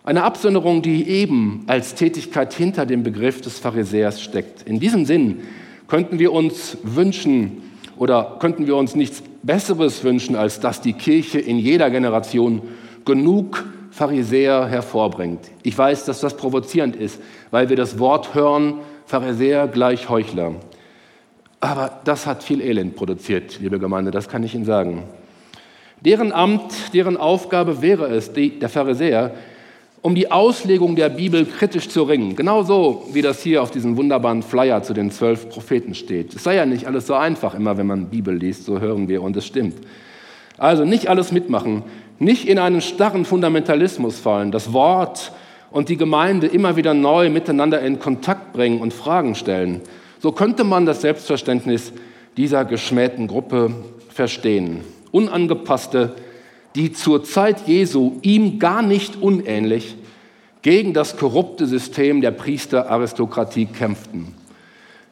Eine 0.04 0.24
Absonderung, 0.24 0.82
die 0.82 1.08
eben 1.08 1.64
als 1.68 1.96
Tätigkeit 1.96 2.54
hinter 2.54 2.86
dem 2.86 3.04
Begriff 3.04 3.42
des 3.42 3.60
Pharisäers 3.60 4.22
steckt. 4.22 4.64
In 4.64 4.80
diesem 4.80 5.06
Sinn 5.06 5.42
könnten 5.88 6.20
wir 6.20 6.34
uns 6.34 6.78
wünschen, 6.84 7.62
oder 7.98 8.38
könnten 8.40 8.68
wir 8.68 8.76
uns 8.76 8.96
nichts 8.96 9.24
Besseres 9.44 10.04
wünschen, 10.04 10.36
als 10.36 10.60
dass 10.60 10.82
die 10.82 10.94
Kirche 10.94 11.40
in 11.40 11.58
jeder 11.60 11.90
Generation 11.90 12.62
genug 13.06 13.66
Pharisäer 13.92 14.68
hervorbringt. 14.68 15.52
Ich 15.62 15.78
weiß, 15.78 16.06
dass 16.06 16.20
das 16.20 16.36
provozierend 16.36 16.96
ist, 16.96 17.22
weil 17.52 17.70
wir 17.70 17.76
das 17.76 18.00
Wort 18.00 18.34
hören, 18.34 18.80
Pharisäer 19.06 19.68
gleich 19.68 20.10
Heuchler. 20.10 20.56
Aber 21.60 22.02
das 22.04 22.26
hat 22.26 22.44
viel 22.44 22.62
Elend 22.62 22.96
produziert, 22.96 23.60
liebe 23.62 23.80
Gemeinde, 23.80 24.12
das 24.12 24.28
kann 24.28 24.44
ich 24.44 24.56
Ihnen 24.56 24.66
sagen. 24.66 25.04
Deren 26.02 26.34
Amt, 26.34 26.74
deren 26.94 27.16
Aufgabe 27.16 27.82
wäre 27.82 28.08
es, 28.08 28.34
die, 28.34 28.60
der 28.60 28.68
Pharisäer, 28.68 29.36
um 30.04 30.16
die 30.16 30.30
Auslegung 30.32 30.98
der 30.98 31.08
Bibel 31.08 31.46
kritisch 31.46 31.88
zu 31.88 32.04
ringen. 32.04 32.36
Genauso 32.36 33.08
wie 33.14 33.22
das 33.22 33.42
hier 33.42 33.64
auf 33.64 33.72
diesem 33.72 33.96
wunderbaren 33.96 34.44
Flyer 34.44 34.84
zu 34.84 34.94
den 34.94 35.12
zwölf 35.12 35.48
Propheten 35.50 35.96
steht. 35.96 36.36
Es 36.36 36.44
sei 36.44 36.56
ja 36.56 36.66
nicht 36.66 36.86
alles 36.86 37.08
so 37.08 37.14
einfach, 37.14 37.56
immer 37.56 37.78
wenn 37.78 37.88
man 37.88 38.08
Bibel 38.08 38.36
liest, 38.36 38.66
so 38.66 38.82
hören 38.82 39.08
wir 39.08 39.24
und 39.24 39.38
es 39.38 39.46
stimmt. 39.46 39.76
Also 40.58 40.84
nicht 40.84 41.08
alles 41.08 41.32
mitmachen, 41.32 41.84
nicht 42.20 42.48
in 42.50 42.60
einen 42.60 42.82
starren 42.82 43.24
Fundamentalismus 43.24 44.20
fallen, 44.20 44.52
das 44.52 44.74
Wort 44.74 45.32
und 45.72 45.88
die 45.88 45.98
Gemeinde 45.98 46.48
immer 46.48 46.76
wieder 46.76 46.94
neu 46.94 47.30
miteinander 47.30 47.82
in 47.82 48.00
Kontakt 48.00 48.52
bringen 48.52 48.82
und 48.82 48.94
Fragen 48.94 49.36
stellen. 49.36 49.80
So 50.20 50.34
könnte 50.34 50.66
man 50.66 50.86
das 50.86 51.00
Selbstverständnis 51.00 51.94
dieser 52.36 52.66
geschmähten 52.66 53.28
Gruppe 53.28 53.72
verstehen. 54.10 54.82
Unangepasste, 55.12 56.14
die 56.76 56.92
zur 56.92 57.24
Zeit 57.24 57.68
Jesu 57.68 58.14
ihm 58.22 58.60
gar 58.60 58.82
nicht 58.82 59.22
unähnlich 59.22 59.96
gegen 60.62 60.94
das 60.94 61.18
korrupte 61.18 61.68
System 61.68 62.22
der 62.22 62.32
Priesteraristokratie 62.32 63.66
kämpften. 63.66 64.34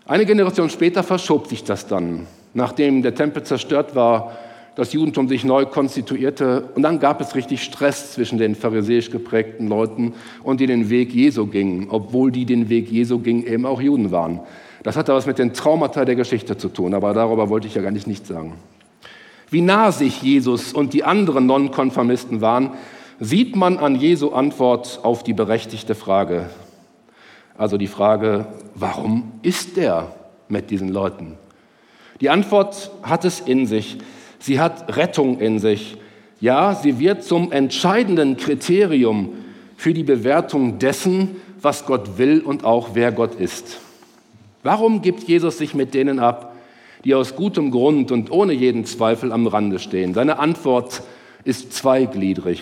Eine 0.05 0.25
Generation 0.25 0.69
später 0.69 1.03
verschob 1.03 1.47
sich 1.47 1.63
das 1.63 1.87
dann, 1.87 2.25
nachdem 2.53 3.01
der 3.01 3.15
Tempel 3.15 3.43
zerstört 3.43 3.95
war, 3.95 4.37
das 4.75 4.93
Judentum 4.93 5.27
sich 5.27 5.43
neu 5.43 5.65
konstituierte 5.65 6.69
und 6.75 6.81
dann 6.81 6.99
gab 6.99 7.19
es 7.19 7.35
richtig 7.35 7.61
Stress 7.61 8.13
zwischen 8.13 8.37
den 8.37 8.55
pharisäisch 8.55 9.11
geprägten 9.11 9.67
Leuten 9.67 10.13
und 10.43 10.61
die 10.61 10.67
den 10.67 10.89
Weg 10.89 11.13
Jesu 11.13 11.45
gingen, 11.45 11.87
obwohl 11.89 12.31
die 12.31 12.45
den 12.45 12.69
Weg 12.69 12.89
Jesu 12.89 13.19
gingen 13.19 13.45
eben 13.45 13.65
auch 13.65 13.81
Juden 13.81 14.11
waren. 14.11 14.39
Das 14.83 14.95
hatte 14.95 15.13
was 15.13 15.27
mit 15.27 15.37
den 15.37 15.53
Traumata 15.53 16.05
der 16.05 16.15
Geschichte 16.15 16.57
zu 16.57 16.69
tun, 16.69 16.93
aber 16.93 17.13
darüber 17.13 17.49
wollte 17.49 17.67
ich 17.67 17.75
ja 17.75 17.81
gar 17.81 17.91
nicht 17.91 18.07
nichts 18.07 18.29
sagen. 18.29 18.53
Wie 19.51 19.59
nah 19.59 19.91
sich 19.91 20.21
Jesus 20.21 20.71
und 20.71 20.93
die 20.93 21.03
anderen 21.03 21.45
Nonkonformisten 21.45 22.39
waren, 22.39 22.71
sieht 23.19 23.57
man 23.57 23.79
an 23.79 23.95
Jesu 23.95 24.29
Antwort 24.29 25.01
auf 25.03 25.23
die 25.23 25.33
berechtigte 25.33 25.93
Frage. 25.93 26.49
Also 27.57 27.77
die 27.77 27.87
Frage, 27.87 28.47
warum 28.75 29.33
ist 29.41 29.77
er 29.77 30.15
mit 30.47 30.69
diesen 30.71 30.87
Leuten? 30.87 31.37
Die 32.21 32.29
Antwort 32.29 32.91
hat 33.03 33.25
es 33.25 33.41
in 33.41 33.65
sich. 33.65 33.97
Sie 34.39 34.57
hat 34.57 34.95
Rettung 34.95 35.39
in 35.39 35.59
sich. 35.59 35.97
Ja, 36.39 36.73
sie 36.73 36.97
wird 36.97 37.25
zum 37.25 37.51
entscheidenden 37.51 38.37
Kriterium 38.37 39.33
für 39.75 39.93
die 39.93 40.03
Bewertung 40.03 40.79
dessen, 40.79 41.35
was 41.61 41.85
Gott 41.85 42.17
will 42.17 42.39
und 42.39 42.63
auch 42.63 42.91
wer 42.93 43.11
Gott 43.11 43.35
ist. 43.35 43.79
Warum 44.63 45.01
gibt 45.01 45.23
Jesus 45.23 45.57
sich 45.57 45.75
mit 45.75 45.93
denen 45.93 46.19
ab, 46.19 46.50
die 47.03 47.15
aus 47.15 47.35
gutem 47.35 47.71
Grund 47.71 48.11
und 48.11 48.31
ohne 48.31 48.53
jeden 48.53 48.85
Zweifel 48.85 49.31
am 49.31 49.47
Rande 49.47 49.79
stehen. 49.79 50.13
Seine 50.13 50.39
Antwort 50.39 51.01
ist 51.43 51.73
zweigliedrig. 51.73 52.61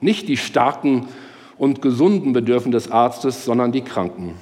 Nicht 0.00 0.28
die 0.28 0.36
Starken 0.36 1.08
und 1.56 1.82
Gesunden 1.82 2.32
bedürfen 2.32 2.70
des 2.70 2.90
Arztes, 2.90 3.44
sondern 3.44 3.72
die 3.72 3.80
Kranken. 3.80 4.34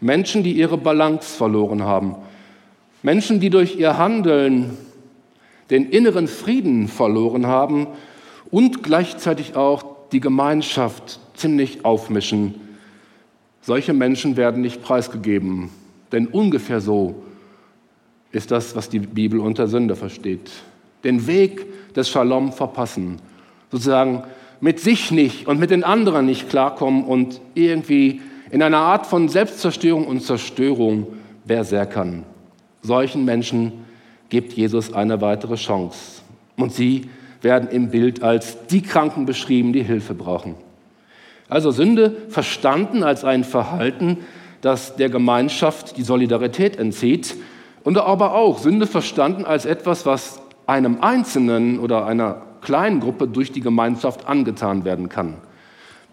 Menschen, 0.00 0.42
die 0.42 0.52
ihre 0.52 0.78
Balance 0.78 1.36
verloren 1.36 1.82
haben. 1.82 2.16
Menschen, 3.02 3.40
die 3.40 3.50
durch 3.50 3.76
ihr 3.76 3.98
Handeln 3.98 4.76
den 5.70 5.88
inneren 5.90 6.28
Frieden 6.28 6.88
verloren 6.88 7.46
haben 7.46 7.86
und 8.50 8.82
gleichzeitig 8.82 9.56
auch 9.56 9.84
die 10.12 10.20
Gemeinschaft 10.20 11.20
ziemlich 11.34 11.84
aufmischen. 11.84 12.54
Solche 13.60 13.92
Menschen 13.92 14.36
werden 14.36 14.62
nicht 14.62 14.82
preisgegeben, 14.82 15.70
denn 16.10 16.26
ungefähr 16.26 16.80
so 16.80 17.22
ist 18.32 18.50
das, 18.50 18.76
was 18.76 18.88
die 18.88 18.98
Bibel 18.98 19.40
unter 19.40 19.68
Sünde 19.68 19.96
versteht. 19.96 20.50
Den 21.04 21.26
Weg 21.26 21.94
des 21.94 22.08
Shalom 22.08 22.52
verpassen, 22.52 23.16
sozusagen 23.70 24.24
mit 24.60 24.80
sich 24.80 25.10
nicht 25.10 25.46
und 25.46 25.60
mit 25.60 25.70
den 25.70 25.84
anderen 25.84 26.26
nicht 26.26 26.48
klarkommen 26.48 27.04
und 27.04 27.40
irgendwie 27.54 28.20
in 28.50 28.62
einer 28.62 28.78
Art 28.78 29.06
von 29.06 29.28
Selbstzerstörung 29.28 30.06
und 30.06 30.22
Zerstörung 30.22 31.06
berserkern. 31.44 32.24
Solchen 32.82 33.24
Menschen 33.24 33.84
gibt 34.28 34.52
Jesus 34.52 34.92
eine 34.92 35.20
weitere 35.20 35.56
Chance. 35.56 36.22
Und 36.56 36.72
sie 36.72 37.08
werden 37.40 37.68
im 37.70 37.90
Bild 37.90 38.22
als 38.22 38.66
die 38.66 38.82
Kranken 38.82 39.26
beschrieben, 39.26 39.72
die 39.72 39.82
Hilfe 39.82 40.14
brauchen. 40.14 40.54
Also 41.48 41.70
Sünde 41.70 42.16
verstanden 42.28 43.02
als 43.02 43.24
ein 43.24 43.44
Verhalten, 43.44 44.18
das 44.60 44.96
der 44.96 45.08
Gemeinschaft 45.08 45.96
die 45.96 46.02
Solidarität 46.02 46.76
entzieht 46.76 47.36
und 47.84 47.98
aber 47.98 48.34
auch 48.34 48.58
Sünde 48.58 48.86
verstanden 48.86 49.44
als 49.44 49.64
etwas, 49.64 50.06
was 50.06 50.40
einem 50.66 50.98
Einzelnen 51.00 51.78
oder 51.78 52.06
einer 52.06 52.42
kleinen 52.60 53.00
Gruppe 53.00 53.26
durch 53.26 53.52
die 53.52 53.60
Gemeinschaft 53.60 54.28
angetan 54.28 54.84
werden 54.84 55.08
kann. 55.08 55.34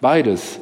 Beides. 0.02 0.60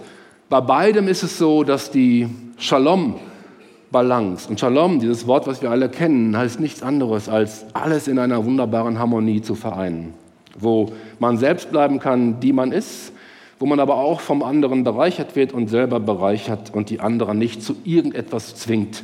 Bei 0.49 0.61
beidem 0.61 1.07
ist 1.07 1.23
es 1.23 1.37
so, 1.37 1.63
dass 1.63 1.91
die 1.91 2.27
Shalom-Balance, 2.57 4.49
und 4.49 4.59
Shalom, 4.59 4.99
dieses 4.99 5.25
Wort, 5.25 5.47
was 5.47 5.61
wir 5.61 5.71
alle 5.71 5.89
kennen, 5.89 6.37
heißt 6.37 6.59
nichts 6.59 6.83
anderes, 6.83 7.27
als 7.27 7.65
alles 7.73 8.07
in 8.07 8.19
einer 8.19 8.45
wunderbaren 8.45 8.99
Harmonie 8.99 9.41
zu 9.41 9.55
vereinen, 9.55 10.13
wo 10.57 10.91
man 11.19 11.37
selbst 11.37 11.71
bleiben 11.71 11.99
kann, 11.99 12.39
die 12.39 12.53
man 12.53 12.71
ist, 12.71 13.13
wo 13.59 13.65
man 13.65 13.79
aber 13.79 13.95
auch 13.95 14.19
vom 14.19 14.43
anderen 14.43 14.83
bereichert 14.83 15.35
wird 15.35 15.53
und 15.53 15.69
selber 15.69 15.99
bereichert 15.99 16.73
und 16.73 16.89
die 16.89 16.99
anderen 16.99 17.39
nicht 17.39 17.63
zu 17.63 17.75
irgendetwas 17.83 18.55
zwingt, 18.55 19.03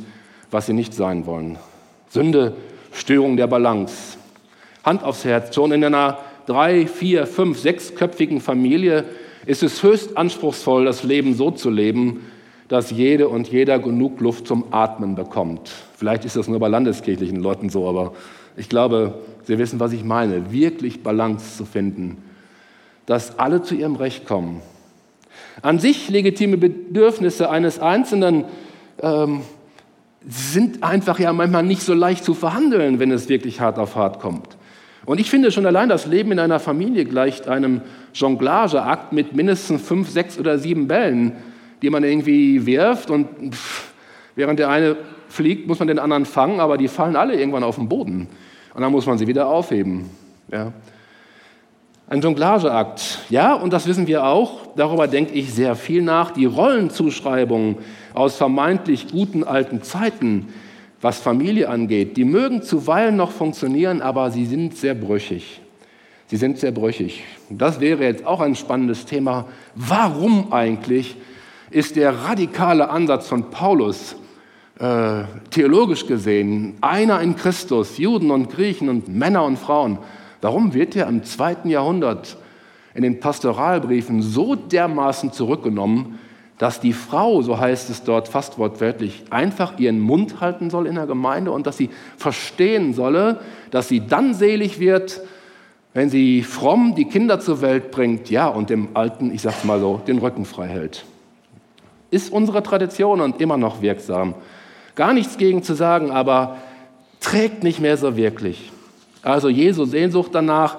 was 0.50 0.66
sie 0.66 0.72
nicht 0.72 0.94
sein 0.94 1.26
wollen. 1.26 1.58
Sünde, 2.10 2.54
Störung 2.92 3.36
der 3.36 3.46
Balance. 3.46 4.18
Hand 4.84 5.04
aufs 5.04 5.24
Herz, 5.24 5.54
schon 5.54 5.70
in 5.70 5.84
einer 5.84 6.18
drei, 6.44 6.88
vier, 6.88 7.26
fünf, 7.26 7.58
sechsköpfigen 7.60 8.40
Familie 8.40 9.04
ist 9.46 9.62
es 9.62 9.82
höchst 9.82 10.16
anspruchsvoll, 10.16 10.84
das 10.84 11.04
Leben 11.04 11.34
so 11.34 11.52
zu 11.52 11.70
leben, 11.70 12.26
dass 12.66 12.90
jede 12.90 13.28
und 13.28 13.48
jeder 13.48 13.78
genug 13.78 14.20
Luft 14.20 14.48
zum 14.48 14.72
Atmen 14.72 15.14
bekommt. 15.14 15.70
Vielleicht 15.96 16.24
ist 16.24 16.36
das 16.36 16.48
nur 16.48 16.58
bei 16.58 16.68
landeskirchlichen 16.68 17.38
Leuten 17.38 17.68
so, 17.68 17.88
aber 17.88 18.12
ich 18.56 18.68
glaube, 18.68 19.14
Sie 19.44 19.58
wissen, 19.58 19.80
was 19.80 19.92
ich 19.92 20.04
meine. 20.04 20.52
Wirklich 20.52 21.02
Balance 21.02 21.56
zu 21.56 21.64
finden, 21.64 22.18
dass 23.06 23.38
alle 23.38 23.62
zu 23.62 23.74
ihrem 23.74 23.96
Recht 23.96 24.26
kommen. 24.26 24.62
An 25.62 25.78
sich 25.78 26.08
legitime 26.08 26.56
Bedürfnisse 26.56 27.50
eines 27.50 27.78
Einzelnen 27.78 28.44
ähm, 29.00 29.42
sind 30.28 30.82
einfach 30.82 31.18
ja 31.18 31.32
manchmal 31.32 31.62
nicht 31.62 31.82
so 31.82 31.94
leicht 31.94 32.24
zu 32.24 32.34
verhandeln, 32.34 32.98
wenn 32.98 33.10
es 33.10 33.28
wirklich 33.28 33.60
hart 33.60 33.78
auf 33.78 33.96
hart 33.96 34.20
kommt. 34.20 34.56
Und 35.06 35.18
ich 35.18 35.30
finde 35.30 35.50
schon 35.50 35.64
allein 35.64 35.88
das 35.88 36.06
Leben 36.06 36.30
in 36.32 36.38
einer 36.38 36.60
Familie 36.60 37.04
gleicht 37.06 37.48
einem 37.48 37.80
Jonglageakt 38.14 39.12
mit 39.12 39.34
mindestens 39.34 39.82
fünf, 39.82 40.10
sechs 40.10 40.38
oder 40.38 40.58
sieben 40.58 40.88
Bällen, 40.88 41.32
die 41.80 41.88
man 41.88 42.04
irgendwie 42.04 42.66
wirft 42.66 43.10
und 43.10 43.54
pff, 43.54 43.92
während 44.36 44.58
der 44.58 44.68
eine 44.68 44.96
fliegt, 45.28 45.66
muss 45.66 45.78
man 45.78 45.88
den 45.88 45.98
anderen 45.98 46.26
fangen, 46.26 46.60
aber 46.60 46.76
die 46.76 46.88
fallen 46.88 47.16
alle 47.16 47.34
irgendwann 47.34 47.64
auf 47.64 47.76
den 47.76 47.88
Boden 47.88 48.28
und 48.74 48.82
dann 48.82 48.92
muss 48.92 49.06
man 49.06 49.16
sie 49.16 49.26
wieder 49.26 49.48
aufheben. 49.48 50.10
Ja. 50.52 50.72
Ein 52.08 52.20
Jonglageakt. 52.20 53.20
Ja, 53.30 53.54
und 53.54 53.72
das 53.72 53.86
wissen 53.86 54.08
wir 54.08 54.24
auch, 54.26 54.74
darüber 54.74 55.06
denke 55.06 55.32
ich 55.32 55.54
sehr 55.54 55.76
viel 55.76 56.02
nach. 56.02 56.32
Die 56.32 56.44
Rollenzuschreibungen 56.44 57.76
aus 58.14 58.36
vermeintlich 58.36 59.08
guten 59.08 59.44
alten 59.44 59.82
Zeiten, 59.82 60.48
was 61.00 61.20
Familie 61.20 61.68
angeht, 61.68 62.16
die 62.16 62.24
mögen 62.24 62.62
zuweilen 62.62 63.16
noch 63.16 63.30
funktionieren, 63.30 64.02
aber 64.02 64.30
sie 64.30 64.44
sind 64.44 64.76
sehr 64.76 64.94
brüchig. 64.94 65.60
Sie 66.26 66.36
sind 66.36 66.58
sehr 66.58 66.72
brüchig. 66.72 67.24
Das 67.48 67.80
wäre 67.80 68.04
jetzt 68.04 68.26
auch 68.26 68.40
ein 68.40 68.54
spannendes 68.54 69.06
Thema. 69.06 69.46
Warum 69.74 70.52
eigentlich 70.52 71.16
ist 71.70 71.96
der 71.96 72.12
radikale 72.12 72.90
Ansatz 72.90 73.26
von 73.28 73.50
Paulus 73.50 74.16
äh, 74.78 75.24
theologisch 75.50 76.06
gesehen 76.06 76.76
einer 76.80 77.20
in 77.20 77.34
Christus, 77.34 77.98
Juden 77.98 78.30
und 78.30 78.50
Griechen 78.50 78.88
und 78.88 79.08
Männer 79.08 79.44
und 79.44 79.58
Frauen, 79.58 79.98
Warum 80.40 80.72
wird 80.72 80.96
er 80.96 81.06
im 81.06 81.22
zweiten 81.24 81.68
Jahrhundert 81.68 82.36
in 82.94 83.02
den 83.02 83.20
Pastoralbriefen 83.20 84.22
so 84.22 84.54
dermaßen 84.54 85.32
zurückgenommen, 85.32 86.18
dass 86.60 86.78
die 86.78 86.92
Frau, 86.92 87.40
so 87.40 87.58
heißt 87.58 87.88
es 87.88 88.02
dort 88.02 88.28
fast 88.28 88.58
wortwörtlich, 88.58 89.22
einfach 89.30 89.78
ihren 89.78 89.98
Mund 89.98 90.42
halten 90.42 90.68
soll 90.68 90.86
in 90.86 90.96
der 90.96 91.06
Gemeinde 91.06 91.52
und 91.52 91.66
dass 91.66 91.78
sie 91.78 91.88
verstehen 92.18 92.92
solle, 92.92 93.40
dass 93.70 93.88
sie 93.88 94.06
dann 94.06 94.34
selig 94.34 94.78
wird, 94.78 95.22
wenn 95.94 96.10
sie 96.10 96.42
fromm 96.42 96.94
die 96.94 97.06
Kinder 97.06 97.40
zur 97.40 97.62
Welt 97.62 97.90
bringt, 97.90 98.28
ja, 98.28 98.46
und 98.46 98.68
dem 98.68 98.88
Alten, 98.92 99.32
ich 99.32 99.40
sag's 99.40 99.64
mal 99.64 99.80
so, 99.80 100.02
den 100.06 100.18
Rücken 100.18 100.44
frei 100.44 100.68
hält. 100.68 101.06
Ist 102.10 102.30
unsere 102.30 102.62
Tradition 102.62 103.22
und 103.22 103.40
immer 103.40 103.56
noch 103.56 103.80
wirksam. 103.80 104.34
Gar 104.96 105.14
nichts 105.14 105.38
gegen 105.38 105.62
zu 105.62 105.72
sagen, 105.72 106.10
aber 106.10 106.58
trägt 107.20 107.64
nicht 107.64 107.80
mehr 107.80 107.96
so 107.96 108.18
wirklich. 108.18 108.70
Also 109.22 109.48
Jesu 109.48 109.86
Sehnsucht 109.86 110.34
danach 110.34 110.76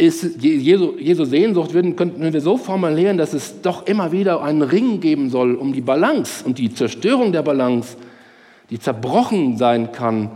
ist, 0.00 0.42
Jesu, 0.42 0.94
Jesu 0.98 1.24
Sehnsucht 1.24 1.74
würden, 1.74 1.94
könnten 1.94 2.32
wir 2.32 2.40
so 2.40 2.56
formulieren, 2.56 3.18
dass 3.18 3.34
es 3.34 3.60
doch 3.60 3.86
immer 3.86 4.12
wieder 4.12 4.42
einen 4.42 4.62
Ring 4.62 5.00
geben 5.00 5.28
soll 5.28 5.54
um 5.54 5.72
die 5.72 5.82
Balance 5.82 6.44
und 6.44 6.58
die 6.58 6.72
Zerstörung 6.72 7.32
der 7.32 7.42
Balance, 7.42 7.96
die 8.70 8.78
zerbrochen 8.78 9.58
sein 9.58 9.92
kann, 9.92 10.30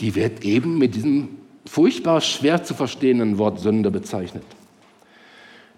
die 0.00 0.14
wird 0.14 0.44
eben 0.44 0.78
mit 0.78 0.94
diesem 0.94 1.28
furchtbar 1.66 2.20
schwer 2.20 2.62
zu 2.62 2.74
verstehenden 2.74 3.38
Wort 3.38 3.58
Sünde 3.58 3.90
bezeichnet. 3.90 4.44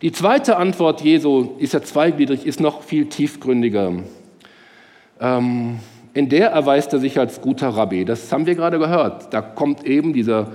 Die 0.03 0.13
zweite 0.13 0.59
Antwort 0.59 1.01
Jesu 1.01 1.53
ist 1.59 1.73
ja 1.73 1.83
zweigliedrig, 1.83 2.45
ist 2.45 2.61
noch 2.61 2.83
viel 2.83 3.07
tiefgründiger. 3.07 3.93
Ähm, 5.21 5.79
in 6.13 6.29
der 6.29 6.51
erweist 6.51 6.93
er 6.93 6.99
sich 6.99 7.19
als 7.19 7.41
guter 7.41 7.69
Rabbi. 7.69 8.05
Das 8.05 8.31
haben 8.31 8.47
wir 8.47 8.55
gerade 8.55 8.79
gehört. 8.79 9.33
Da 9.33 9.41
kommt 9.41 9.85
eben 9.85 10.13
dieser 10.13 10.49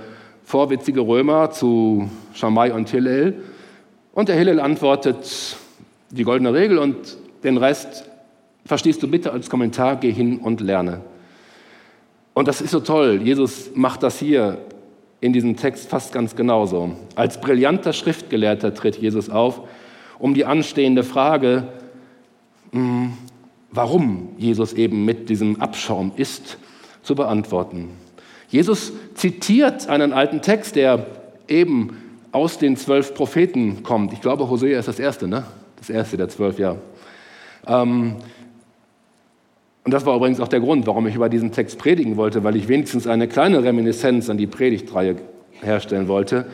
vorwitzige 0.50 1.02
Römer 1.02 1.52
zu 1.52 2.10
Schamai 2.34 2.72
und 2.72 2.90
Hillel 2.90 3.40
und 4.14 4.28
der 4.28 4.34
Hillel 4.34 4.58
antwortet 4.58 5.56
die 6.10 6.24
goldene 6.24 6.52
Regel 6.52 6.78
und 6.78 6.96
den 7.44 7.56
Rest 7.56 8.10
verstehst 8.66 9.00
du 9.00 9.06
bitte 9.06 9.32
als 9.32 9.48
Kommentar, 9.48 9.94
geh 9.94 10.10
hin 10.10 10.38
und 10.38 10.60
lerne. 10.60 11.02
Und 12.34 12.48
das 12.48 12.60
ist 12.60 12.72
so 12.72 12.80
toll. 12.80 13.20
Jesus 13.22 13.70
macht 13.76 14.02
das 14.02 14.18
hier 14.18 14.58
in 15.20 15.32
diesem 15.32 15.56
Text 15.56 15.88
fast 15.88 16.12
ganz 16.12 16.34
genauso. 16.34 16.96
Als 17.14 17.40
brillanter 17.40 17.92
Schriftgelehrter 17.92 18.74
tritt 18.74 18.96
Jesus 18.96 19.30
auf, 19.30 19.60
um 20.18 20.34
die 20.34 20.46
anstehende 20.46 21.04
Frage, 21.04 21.68
hm, 22.72 23.12
warum 23.70 24.30
Jesus 24.36 24.72
eben 24.72 25.04
mit 25.04 25.28
diesem 25.28 25.60
Abschaum 25.60 26.10
ist, 26.16 26.58
zu 27.02 27.14
beantworten. 27.14 27.90
Jesus 28.50 28.92
zitiert 29.14 29.88
einen 29.88 30.12
alten 30.12 30.42
Text, 30.42 30.76
der 30.76 31.06
eben 31.48 31.96
aus 32.32 32.58
den 32.58 32.76
zwölf 32.76 33.14
Propheten 33.14 33.82
kommt. 33.82 34.12
Ich 34.12 34.20
glaube, 34.20 34.48
Hosea 34.48 34.78
ist 34.78 34.88
das 34.88 34.98
erste, 34.98 35.28
ne? 35.28 35.44
Das 35.78 35.88
erste 35.88 36.16
der 36.16 36.28
zwölf, 36.28 36.58
ja. 36.58 36.76
Ähm, 37.66 38.16
und 39.84 39.94
das 39.94 40.04
war 40.04 40.16
übrigens 40.16 40.40
auch 40.40 40.48
der 40.48 40.60
Grund, 40.60 40.86
warum 40.86 41.06
ich 41.06 41.14
über 41.14 41.28
diesen 41.28 41.52
Text 41.52 41.78
predigen 41.78 42.16
wollte, 42.16 42.44
weil 42.44 42.56
ich 42.56 42.68
wenigstens 42.68 43.06
eine 43.06 43.28
kleine 43.28 43.62
Reminiszenz 43.62 44.28
an 44.28 44.36
die 44.36 44.46
Predigtreihe 44.46 45.16
herstellen 45.62 46.06
wollte. 46.08 46.46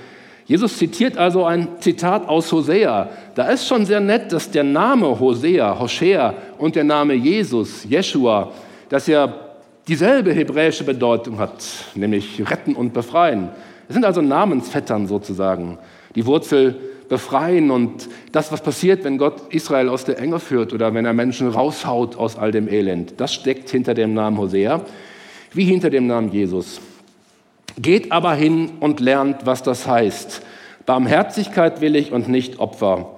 Jesus 0.45 0.79
zitiert 0.79 1.19
also 1.19 1.45
ein 1.45 1.69
Zitat 1.81 2.29
aus 2.29 2.53
Hosea. 2.53 3.09
Da 3.35 3.49
ist 3.49 3.67
schon 3.67 3.85
sehr 3.85 4.01
nett, 4.01 4.33
dass 4.33 4.51
der 4.51 4.63
Name 4.63 5.19
Hosea, 5.19 5.79
Hoshea 5.79 6.35
und 6.59 6.77
der 6.77 6.85
Name 6.85 7.15
Jesus, 7.15 7.85
Jeshua, 7.85 8.53
dass 8.89 9.09
er 9.09 9.46
dieselbe 9.89 10.33
hebräische 10.33 10.85
Bedeutung 10.85 11.39
hat, 11.39 11.65
nämlich 11.95 12.49
retten 12.51 12.75
und 12.75 12.93
befreien. 12.93 13.51
Es 13.89 13.95
sind 13.95 14.05
also 14.05 14.21
Namensvettern 14.21 15.07
sozusagen. 15.07 15.79
Die 16.15 16.27
Wurzel 16.27 16.77
befreien 17.09 17.71
und 17.71 18.09
das, 18.33 18.51
was 18.51 18.63
passiert, 18.63 19.05
wenn 19.05 19.19
Gott 19.19 19.43
Israel 19.51 19.89
aus 19.89 20.05
der 20.05 20.19
Enge 20.19 20.41
führt 20.41 20.73
oder 20.73 20.93
wenn 20.93 21.05
er 21.05 21.13
Menschen 21.13 21.49
raushaut 21.49 22.17
aus 22.17 22.37
all 22.37 22.51
dem 22.51 22.69
Elend, 22.69 23.15
das 23.19 23.33
steckt 23.33 23.71
hinter 23.71 23.95
dem 23.95 24.13
Namen 24.13 24.39
Hosea, 24.39 24.81
wie 25.53 25.65
hinter 25.65 25.91
dem 25.91 26.09
Namen 26.09 26.33
Jesus. 26.33 26.81
Geht 27.79 28.11
aber 28.11 28.35
hin 28.35 28.71
und 28.81 29.01
lernt, 29.01 29.47
was 29.47 29.63
das 29.63 29.87
heißt. 29.87 30.43
Barmherzigkeit 30.85 31.81
will 31.81 31.95
ich 31.95 32.13
und 32.13 32.29
nicht 32.29 32.59
Opfer. 32.59 33.11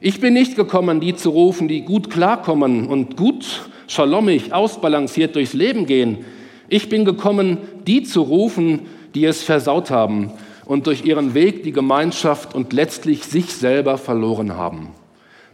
Ich 0.00 0.20
bin 0.20 0.34
nicht 0.34 0.56
gekommen, 0.56 1.00
die 1.00 1.14
zu 1.14 1.30
rufen, 1.30 1.68
die 1.68 1.82
gut 1.82 2.10
klarkommen 2.10 2.88
und 2.88 3.16
gut, 3.16 3.70
schalomig, 3.86 4.52
ausbalanciert 4.52 5.36
durchs 5.36 5.52
Leben 5.52 5.86
gehen. 5.86 6.24
Ich 6.68 6.88
bin 6.88 7.04
gekommen, 7.04 7.58
die 7.86 8.02
zu 8.02 8.22
rufen, 8.22 8.86
die 9.14 9.24
es 9.24 9.42
versaut 9.42 9.90
haben 9.90 10.32
und 10.64 10.86
durch 10.86 11.04
ihren 11.04 11.34
Weg 11.34 11.62
die 11.64 11.72
Gemeinschaft 11.72 12.54
und 12.54 12.72
letztlich 12.72 13.24
sich 13.24 13.52
selber 13.52 13.98
verloren 13.98 14.56
haben. 14.56 14.88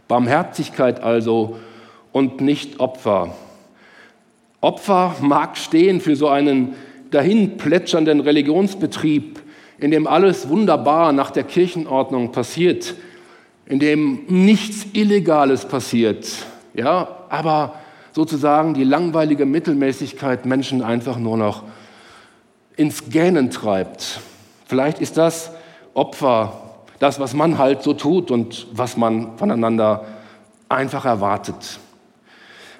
Barmherzigkeit 0.07 1.01
also 1.01 1.57
und 2.11 2.41
nicht 2.41 2.79
Opfer. 2.79 3.35
Opfer 4.61 5.15
mag 5.21 5.57
stehen 5.57 6.01
für 6.01 6.15
so 6.15 6.27
einen 6.27 6.73
dahin 7.11 7.57
plätschernden 7.57 8.19
Religionsbetrieb, 8.19 9.39
in 9.77 9.91
dem 9.91 10.07
alles 10.07 10.49
wunderbar 10.49 11.13
nach 11.13 11.31
der 11.31 11.43
Kirchenordnung 11.43 12.31
passiert, 12.31 12.95
in 13.65 13.79
dem 13.79 14.21
nichts 14.27 14.87
Illegales 14.93 15.65
passiert, 15.65 16.27
ja, 16.73 17.25
aber 17.29 17.75
sozusagen 18.11 18.73
die 18.73 18.83
langweilige 18.83 19.45
Mittelmäßigkeit 19.45 20.45
Menschen 20.45 20.81
einfach 20.81 21.17
nur 21.17 21.37
noch 21.37 21.63
ins 22.75 23.09
Gähnen 23.09 23.51
treibt. 23.51 24.21
Vielleicht 24.65 24.99
ist 24.99 25.17
das 25.17 25.51
Opfer, 25.93 26.53
das, 26.99 27.19
was 27.19 27.33
man 27.33 27.57
halt 27.57 27.83
so 27.83 27.93
tut 27.93 28.31
und 28.31 28.67
was 28.71 28.97
man 28.97 29.37
voneinander 29.37 30.05
einfach 30.67 31.05
erwartet. 31.05 31.79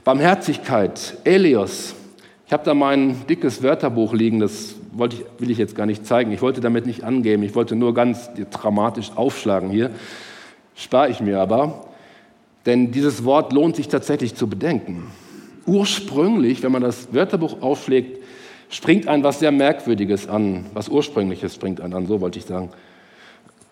Barmherzigkeit, 0.04 1.18
Elios, 1.24 1.96
ich 2.46 2.54
habe 2.54 2.64
da 2.64 2.74
mein 2.74 3.28
dickes 3.28 3.62
Wörterbuch 3.62 4.14
liegen, 4.14 4.40
das 4.40 4.76
wollte 4.92 5.18
ich, 5.18 5.26
will 5.38 5.52
ich 5.52 5.58
jetzt 5.58 5.76
gar 5.76 5.86
nicht 5.86 6.06
zeigen. 6.06 6.32
Ich 6.32 6.42
wollte 6.42 6.62
damit 6.62 6.86
nicht 6.86 7.04
angeben, 7.04 7.44
ich 7.44 7.54
wollte 7.54 7.76
nur 7.76 7.94
ganz 7.94 8.30
dramatisch 8.52 9.12
aufschlagen 9.16 9.70
hier. 9.70 9.92
Spare 10.76 11.10
ich 11.10 11.20
mir 11.20 11.40
aber, 11.40 11.89
denn 12.66 12.92
dieses 12.92 13.24
Wort 13.24 13.54
lohnt 13.54 13.76
sich 13.76 13.88
tatsächlich 13.88 14.36
zu 14.36 14.48
bedenken. 14.48 15.12
Ursprünglich, 15.66 16.64
wenn 16.64 16.72
man 16.72 16.82
das 16.82 17.14
Wörterbuch 17.14 17.62
aufschlägt, 17.62 18.24
springt 18.70 19.08
ein 19.08 19.24
was 19.24 19.40
sehr 19.40 19.52
Merkwürdiges 19.52 20.28
an, 20.28 20.66
was 20.74 20.90
Ursprüngliches 20.90 21.56
springt 21.56 21.82
ein 21.82 21.94
an, 21.94 22.08
so 22.08 22.22
wollte 22.22 22.40
ich 22.40 22.46
sagen. 22.46 22.70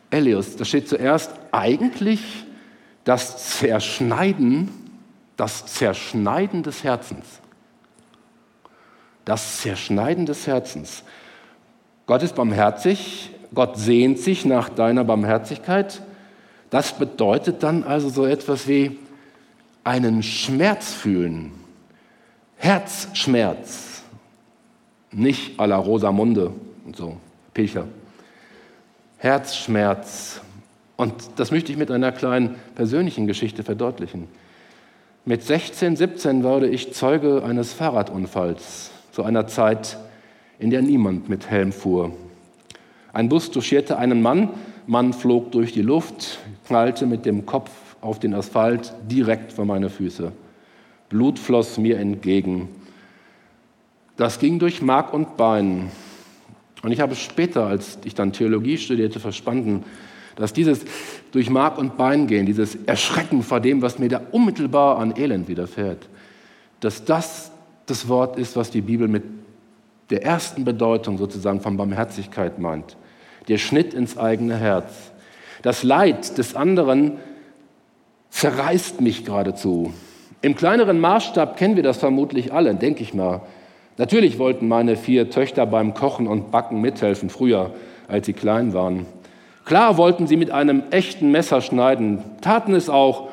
Elios, 0.10 0.56
da 0.56 0.66
steht 0.66 0.88
zuerst 0.88 1.32
eigentlich 1.52 2.22
das 3.04 3.58
Zerschneiden, 3.58 4.70
das 5.36 5.66
Zerschneiden 5.66 6.64
des 6.64 6.84
Herzens 6.84 7.42
das 9.28 9.60
Zerschneiden 9.60 10.26
des 10.26 10.48
Herzens. 10.48 11.04
Gott 12.06 12.24
ist 12.24 12.36
barmherzig, 12.36 13.30
Gott 13.54 13.78
sehnt 13.78 14.20
sich 14.20 14.46
nach 14.46 14.70
deiner 14.70 15.04
Barmherzigkeit. 15.04 16.02
Das 16.70 16.98
bedeutet 16.98 17.64
dann 17.64 17.84
also 17.84 18.10
so 18.10 18.26
etwas 18.26 18.68
wie 18.68 18.98
einen 19.84 20.22
Schmerz 20.22 20.94
fühlen. 20.94 21.52
Herzschmerz. 22.58 24.04
Nicht 25.12 25.60
à 25.60 25.66
la 25.66 25.78
Rosamunde 25.78 26.52
und 26.86 26.96
so, 26.96 27.18
Pilcher. 27.54 27.88
Herzschmerz. 29.18 30.42
Und 30.98 31.14
das 31.38 31.52
möchte 31.52 31.72
ich 31.72 31.78
mit 31.78 31.92
einer 31.92 32.12
kleinen 32.12 32.56
persönlichen 32.76 33.28
Geschichte 33.28 33.64
verdeutlichen. 33.64 34.28
Mit 35.26 35.44
16, 35.44 35.96
17 35.96 36.44
wurde 36.44 36.68
ich 36.68 36.94
Zeuge 36.94 37.44
eines 37.44 37.74
Fahrradunfalls 37.74 38.92
zu 39.12 39.24
einer 39.24 39.48
Zeit, 39.48 39.98
in 40.60 40.70
der 40.70 40.82
niemand 40.82 41.30
mit 41.30 41.50
Helm 41.50 41.72
fuhr. 41.72 42.12
Ein 43.14 43.30
Bus 43.30 43.52
touchierte 43.52 43.98
einen 43.98 44.22
Mann, 44.22 44.50
Mann 44.86 45.14
flog 45.14 45.52
durch 45.52 45.74
die 45.74 45.82
Luft, 45.82 46.40
knallte 46.68 47.06
mit 47.06 47.26
dem 47.26 47.46
Kopf 47.46 47.72
auf 48.02 48.20
den 48.20 48.34
Asphalt 48.34 48.94
direkt 49.10 49.54
vor 49.54 49.66
meine 49.66 49.90
Füße. 49.90 50.32
Blut 51.10 51.40
floss 51.40 51.78
mir 51.78 51.98
entgegen. 51.98 52.70
Das 54.18 54.40
ging 54.40 54.60
durch 54.60 54.82
Mark 54.82 55.14
und 55.14 55.38
Bein. 55.38 55.90
Und 56.84 56.92
ich 56.92 57.00
habe 57.00 57.16
später, 57.16 57.66
als 57.66 57.98
ich 58.04 58.14
dann 58.16 58.34
Theologie 58.34 58.78
studierte, 58.78 59.20
verstanden, 59.20 59.84
dass 60.36 60.54
dieses 60.54 60.86
durch 61.32 61.50
Mark 61.50 61.78
und 61.78 61.98
Bein 61.98 62.28
gehen, 62.28 62.46
dieses 62.46 62.76
Erschrecken 62.86 63.42
vor 63.42 63.60
dem, 63.60 63.82
was 63.82 63.98
mir 63.98 64.10
da 64.10 64.22
unmittelbar 64.32 65.00
an 65.00 65.16
Elend 65.18 65.48
widerfährt, 65.48 66.08
dass 66.80 67.06
das 67.06 67.52
das 67.86 68.08
Wort 68.08 68.38
ist, 68.38 68.56
was 68.56 68.70
die 68.70 68.82
Bibel 68.82 69.08
mit 69.08 69.24
der 70.10 70.24
ersten 70.24 70.66
Bedeutung 70.66 71.18
sozusagen 71.18 71.62
von 71.62 71.78
Barmherzigkeit 71.78 72.60
meint. 72.60 72.98
Der 73.48 73.58
Schnitt 73.58 73.94
ins 73.94 74.18
eigene 74.18 74.58
Herz. 74.58 75.12
Das 75.68 75.84
Leid 75.84 76.38
des 76.38 76.56
anderen 76.56 77.18
zerreißt 78.30 79.02
mich 79.02 79.26
geradezu. 79.26 79.94
Im 80.42 80.56
kleineren 80.56 80.98
Maßstab 80.98 81.58
kennen 81.58 81.76
wir 81.76 81.84
das 81.84 81.98
vermutlich 81.98 82.54
alle, 82.54 82.74
denke 82.74 83.04
ich 83.04 83.14
mal. 83.14 83.42
Natürlich 83.98 84.40
wollten 84.40 84.70
meine 84.70 84.96
vier 84.96 85.30
Töchter 85.30 85.66
beim 85.66 85.94
Kochen 85.94 86.26
und 86.26 86.52
Backen 86.52 86.80
mithelfen, 86.80 87.30
früher, 87.30 87.72
als 88.08 88.28
sie 88.28 88.32
klein 88.32 88.74
waren. 88.74 89.08
Klar 89.66 89.98
wollten 89.98 90.26
sie 90.26 90.38
mit 90.38 90.52
einem 90.52 90.84
echten 90.90 91.32
Messer 91.32 91.60
schneiden, 91.60 92.24
taten 92.40 92.74
es 92.74 92.90
auch, 92.90 93.28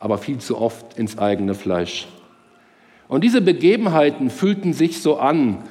aber 0.00 0.18
viel 0.18 0.36
zu 0.36 0.60
oft 0.60 0.98
ins 0.98 1.16
eigene 1.16 1.54
Fleisch. 1.54 2.06
Und 3.08 3.24
diese 3.24 3.40
Begebenheiten 3.40 4.28
fühlten 4.28 4.74
sich 4.74 5.00
so 5.00 5.16
an 5.16 5.62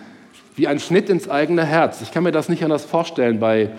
wie 0.55 0.65
ein 0.65 0.79
Schnitt 0.79 1.11
ins 1.11 1.29
eigene 1.29 1.63
Herz. 1.63 2.01
Ich 2.01 2.11
kann 2.11 2.23
mir 2.23 2.31
das 2.31 2.49
nicht 2.49 2.63
anders 2.63 2.85
vorstellen 2.85 3.39
bei 3.39 3.69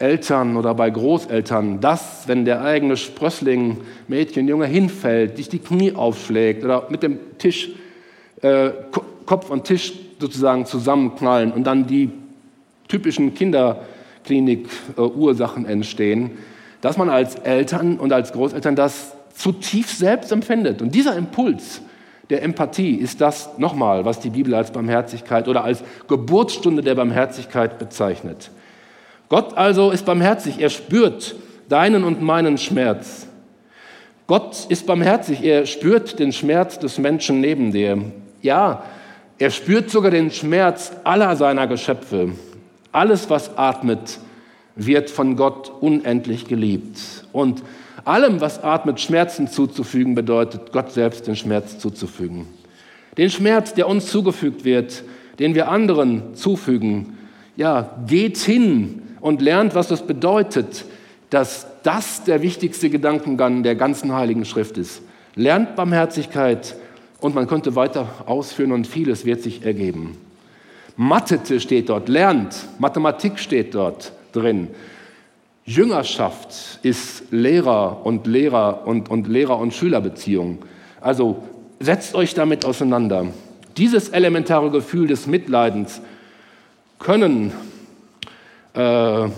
Eltern 0.00 0.56
oder 0.56 0.74
bei 0.74 0.88
Großeltern, 0.88 1.80
dass, 1.80 2.26
wenn 2.26 2.44
der 2.44 2.62
eigene 2.62 2.96
Sprössling, 2.96 3.82
Mädchen, 4.08 4.48
Junge 4.48 4.66
hinfällt, 4.66 5.36
sich 5.36 5.48
die 5.48 5.58
Knie 5.58 5.92
aufschlägt 5.94 6.64
oder 6.64 6.86
mit 6.88 7.02
dem 7.02 7.18
Tisch, 7.38 7.70
äh, 8.40 8.70
Kopf 9.26 9.50
und 9.50 9.64
Tisch 9.64 9.92
sozusagen 10.18 10.64
zusammenknallen 10.64 11.52
und 11.52 11.64
dann 11.64 11.86
die 11.86 12.10
typischen 12.88 13.34
Kinder 13.34 13.82
Klinik-Ursachen 14.24 15.66
entstehen, 15.66 16.32
dass 16.80 16.96
man 16.96 17.10
als 17.10 17.34
Eltern 17.34 17.98
und 17.98 18.12
als 18.12 18.32
Großeltern 18.32 18.76
das 18.76 19.14
zutiefst 19.34 19.98
selbst 19.98 20.32
empfindet. 20.32 20.80
Und 20.80 20.94
dieser 20.94 21.14
Impuls 21.14 21.82
der 22.30 22.42
Empathie 22.42 22.94
ist 22.94 23.20
das 23.20 23.58
nochmal, 23.58 24.04
was 24.04 24.20
die 24.20 24.30
Bibel 24.30 24.54
als 24.54 24.70
Barmherzigkeit 24.70 25.48
oder 25.48 25.64
als 25.64 25.82
Geburtsstunde 26.08 26.82
der 26.82 26.94
Barmherzigkeit 26.94 27.78
bezeichnet. 27.78 28.50
Gott 29.30 29.56
also 29.56 29.92
ist 29.92 30.04
barmherzig, 30.04 30.60
er 30.60 30.70
spürt 30.70 31.36
deinen 31.68 32.02
und 32.02 32.20
meinen 32.20 32.58
Schmerz. 32.58 33.28
Gott 34.26 34.66
ist 34.68 34.86
barmherzig, 34.86 35.44
er 35.44 35.66
spürt 35.66 36.18
den 36.18 36.32
Schmerz 36.32 36.80
des 36.80 36.98
Menschen 36.98 37.40
neben 37.40 37.70
dir. 37.70 38.02
Ja, 38.42 38.82
er 39.38 39.50
spürt 39.50 39.88
sogar 39.88 40.10
den 40.10 40.32
Schmerz 40.32 40.92
aller 41.04 41.36
seiner 41.36 41.68
Geschöpfe. 41.68 42.32
Alles, 42.90 43.30
was 43.30 43.56
atmet, 43.56 44.18
wird 44.74 45.10
von 45.10 45.36
Gott 45.36 45.70
unendlich 45.80 46.46
geliebt. 46.46 46.98
Und 47.32 47.62
allem, 48.04 48.40
was 48.40 48.64
atmet, 48.64 49.00
Schmerzen 49.00 49.46
zuzufügen, 49.46 50.16
bedeutet, 50.16 50.72
Gott 50.72 50.90
selbst 50.90 51.28
den 51.28 51.36
Schmerz 51.36 51.78
zuzufügen. 51.78 52.48
Den 53.16 53.30
Schmerz, 53.30 53.74
der 53.74 53.86
uns 53.86 54.06
zugefügt 54.06 54.64
wird, 54.64 55.04
den 55.38 55.54
wir 55.54 55.68
anderen 55.68 56.34
zufügen. 56.34 57.16
Ja, 57.56 57.94
geht 58.08 58.38
hin 58.38 59.02
und 59.20 59.42
lernt, 59.42 59.74
was 59.74 59.90
es 59.90 60.02
bedeutet, 60.02 60.84
dass 61.30 61.66
das 61.82 62.24
der 62.24 62.42
wichtigste 62.42 62.90
Gedankengang 62.90 63.62
der 63.62 63.74
ganzen 63.74 64.12
Heiligen 64.12 64.44
Schrift 64.44 64.78
ist. 64.78 65.02
Lernt 65.34 65.76
Barmherzigkeit 65.76 66.74
und 67.20 67.34
man 67.34 67.46
könnte 67.46 67.76
weiter 67.76 68.08
ausführen 68.26 68.72
und 68.72 68.86
vieles 68.86 69.24
wird 69.24 69.42
sich 69.42 69.64
ergeben. 69.64 70.16
Mathe 70.96 71.60
steht 71.60 71.88
dort, 71.88 72.08
lernt, 72.08 72.66
Mathematik 72.78 73.38
steht 73.38 73.74
dort 73.74 74.12
drin. 74.32 74.68
Jüngerschaft 75.64 76.80
ist 76.82 77.24
Lehrer 77.30 78.04
und 78.04 78.26
Lehrer 78.26 78.86
und, 78.86 79.08
und 79.08 79.28
Lehrer- 79.28 79.58
und 79.58 79.72
Schülerbeziehung. 79.72 80.58
Also 81.00 81.42
setzt 81.78 82.14
euch 82.14 82.34
damit 82.34 82.64
auseinander. 82.64 83.28
Dieses 83.76 84.08
elementare 84.08 84.70
Gefühl 84.70 85.06
des 85.06 85.26
Mitleidens 85.26 86.00
können, 86.98 87.52
äh, 88.74 89.28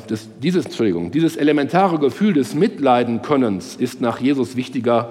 dieses, 0.42 0.66
Entschuldigung, 0.66 1.10
dieses 1.10 1.36
elementare 1.36 1.98
Gefühl 1.98 2.34
des 2.34 2.54
Mitleidenkönnens 2.54 3.76
ist 3.76 4.00
nach 4.00 4.20
Jesus 4.20 4.56
wichtiger 4.56 5.10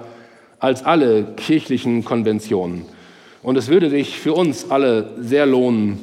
als 0.58 0.84
alle 0.84 1.24
kirchlichen 1.36 2.04
Konventionen. 2.04 2.84
Und 3.42 3.56
es 3.56 3.68
würde 3.68 3.90
sich 3.90 4.18
für 4.20 4.34
uns 4.34 4.70
alle 4.70 5.10
sehr 5.18 5.46
lohnen, 5.46 5.98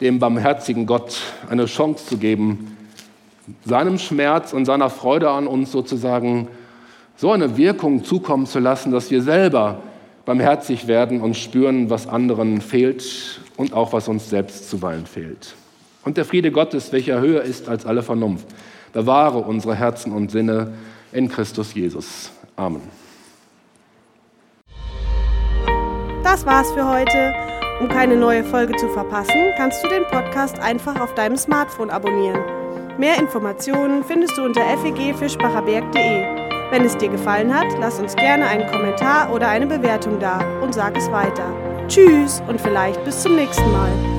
dem 0.00 0.18
barmherzigen 0.18 0.86
Gott 0.86 1.20
eine 1.50 1.66
Chance 1.66 2.06
zu 2.06 2.16
geben, 2.16 2.76
seinem 3.64 3.98
Schmerz 3.98 4.52
und 4.52 4.64
seiner 4.64 4.88
Freude 4.88 5.30
an 5.30 5.46
uns 5.46 5.72
sozusagen 5.72 6.48
so 7.16 7.32
eine 7.32 7.56
Wirkung 7.56 8.04
zukommen 8.04 8.46
zu 8.46 8.60
lassen, 8.60 8.92
dass 8.92 9.10
wir 9.10 9.22
selber 9.22 9.82
barmherzig 10.24 10.86
werden 10.86 11.20
und 11.20 11.36
spüren, 11.36 11.90
was 11.90 12.06
anderen 12.06 12.60
fehlt 12.60 13.40
und 13.56 13.72
auch 13.72 13.92
was 13.92 14.08
uns 14.08 14.30
selbst 14.30 14.70
zuweilen 14.70 15.04
fehlt. 15.04 15.54
Und 16.04 16.16
der 16.16 16.24
Friede 16.24 16.50
Gottes, 16.50 16.92
welcher 16.92 17.20
höher 17.20 17.42
ist 17.42 17.68
als 17.68 17.84
alle 17.86 18.02
Vernunft, 18.02 18.46
bewahre 18.92 19.38
unsere 19.38 19.74
Herzen 19.74 20.12
und 20.12 20.30
Sinne 20.30 20.72
in 21.12 21.28
Christus 21.28 21.74
Jesus. 21.74 22.30
Amen. 22.56 22.82
Das 26.22 26.44
war's 26.44 26.70
für 26.72 26.88
heute. 26.88 27.34
Um 27.80 27.88
keine 27.88 28.16
neue 28.16 28.42
Folge 28.42 28.74
zu 28.76 28.88
verpassen, 28.88 29.52
kannst 29.56 29.82
du 29.84 29.88
den 29.88 30.04
Podcast 30.04 30.58
einfach 30.58 31.00
auf 31.00 31.14
deinem 31.14 31.36
Smartphone 31.36 31.90
abonnieren. 31.90 32.40
Mehr 32.98 33.16
Informationen 33.18 34.02
findest 34.02 34.36
du 34.36 34.44
unter 34.44 34.62
fegfischbacherberg.de. 34.78 36.38
Wenn 36.70 36.84
es 36.84 36.96
dir 36.98 37.08
gefallen 37.08 37.54
hat, 37.54 37.66
lass 37.78 38.00
uns 38.00 38.16
gerne 38.16 38.46
einen 38.46 38.68
Kommentar 38.70 39.32
oder 39.32 39.48
eine 39.48 39.66
Bewertung 39.66 40.18
da 40.18 40.40
und 40.60 40.74
sag 40.74 40.96
es 40.96 41.10
weiter. 41.10 41.54
Tschüss 41.86 42.42
und 42.48 42.60
vielleicht 42.60 43.02
bis 43.04 43.22
zum 43.22 43.36
nächsten 43.36 43.70
Mal. 43.70 44.17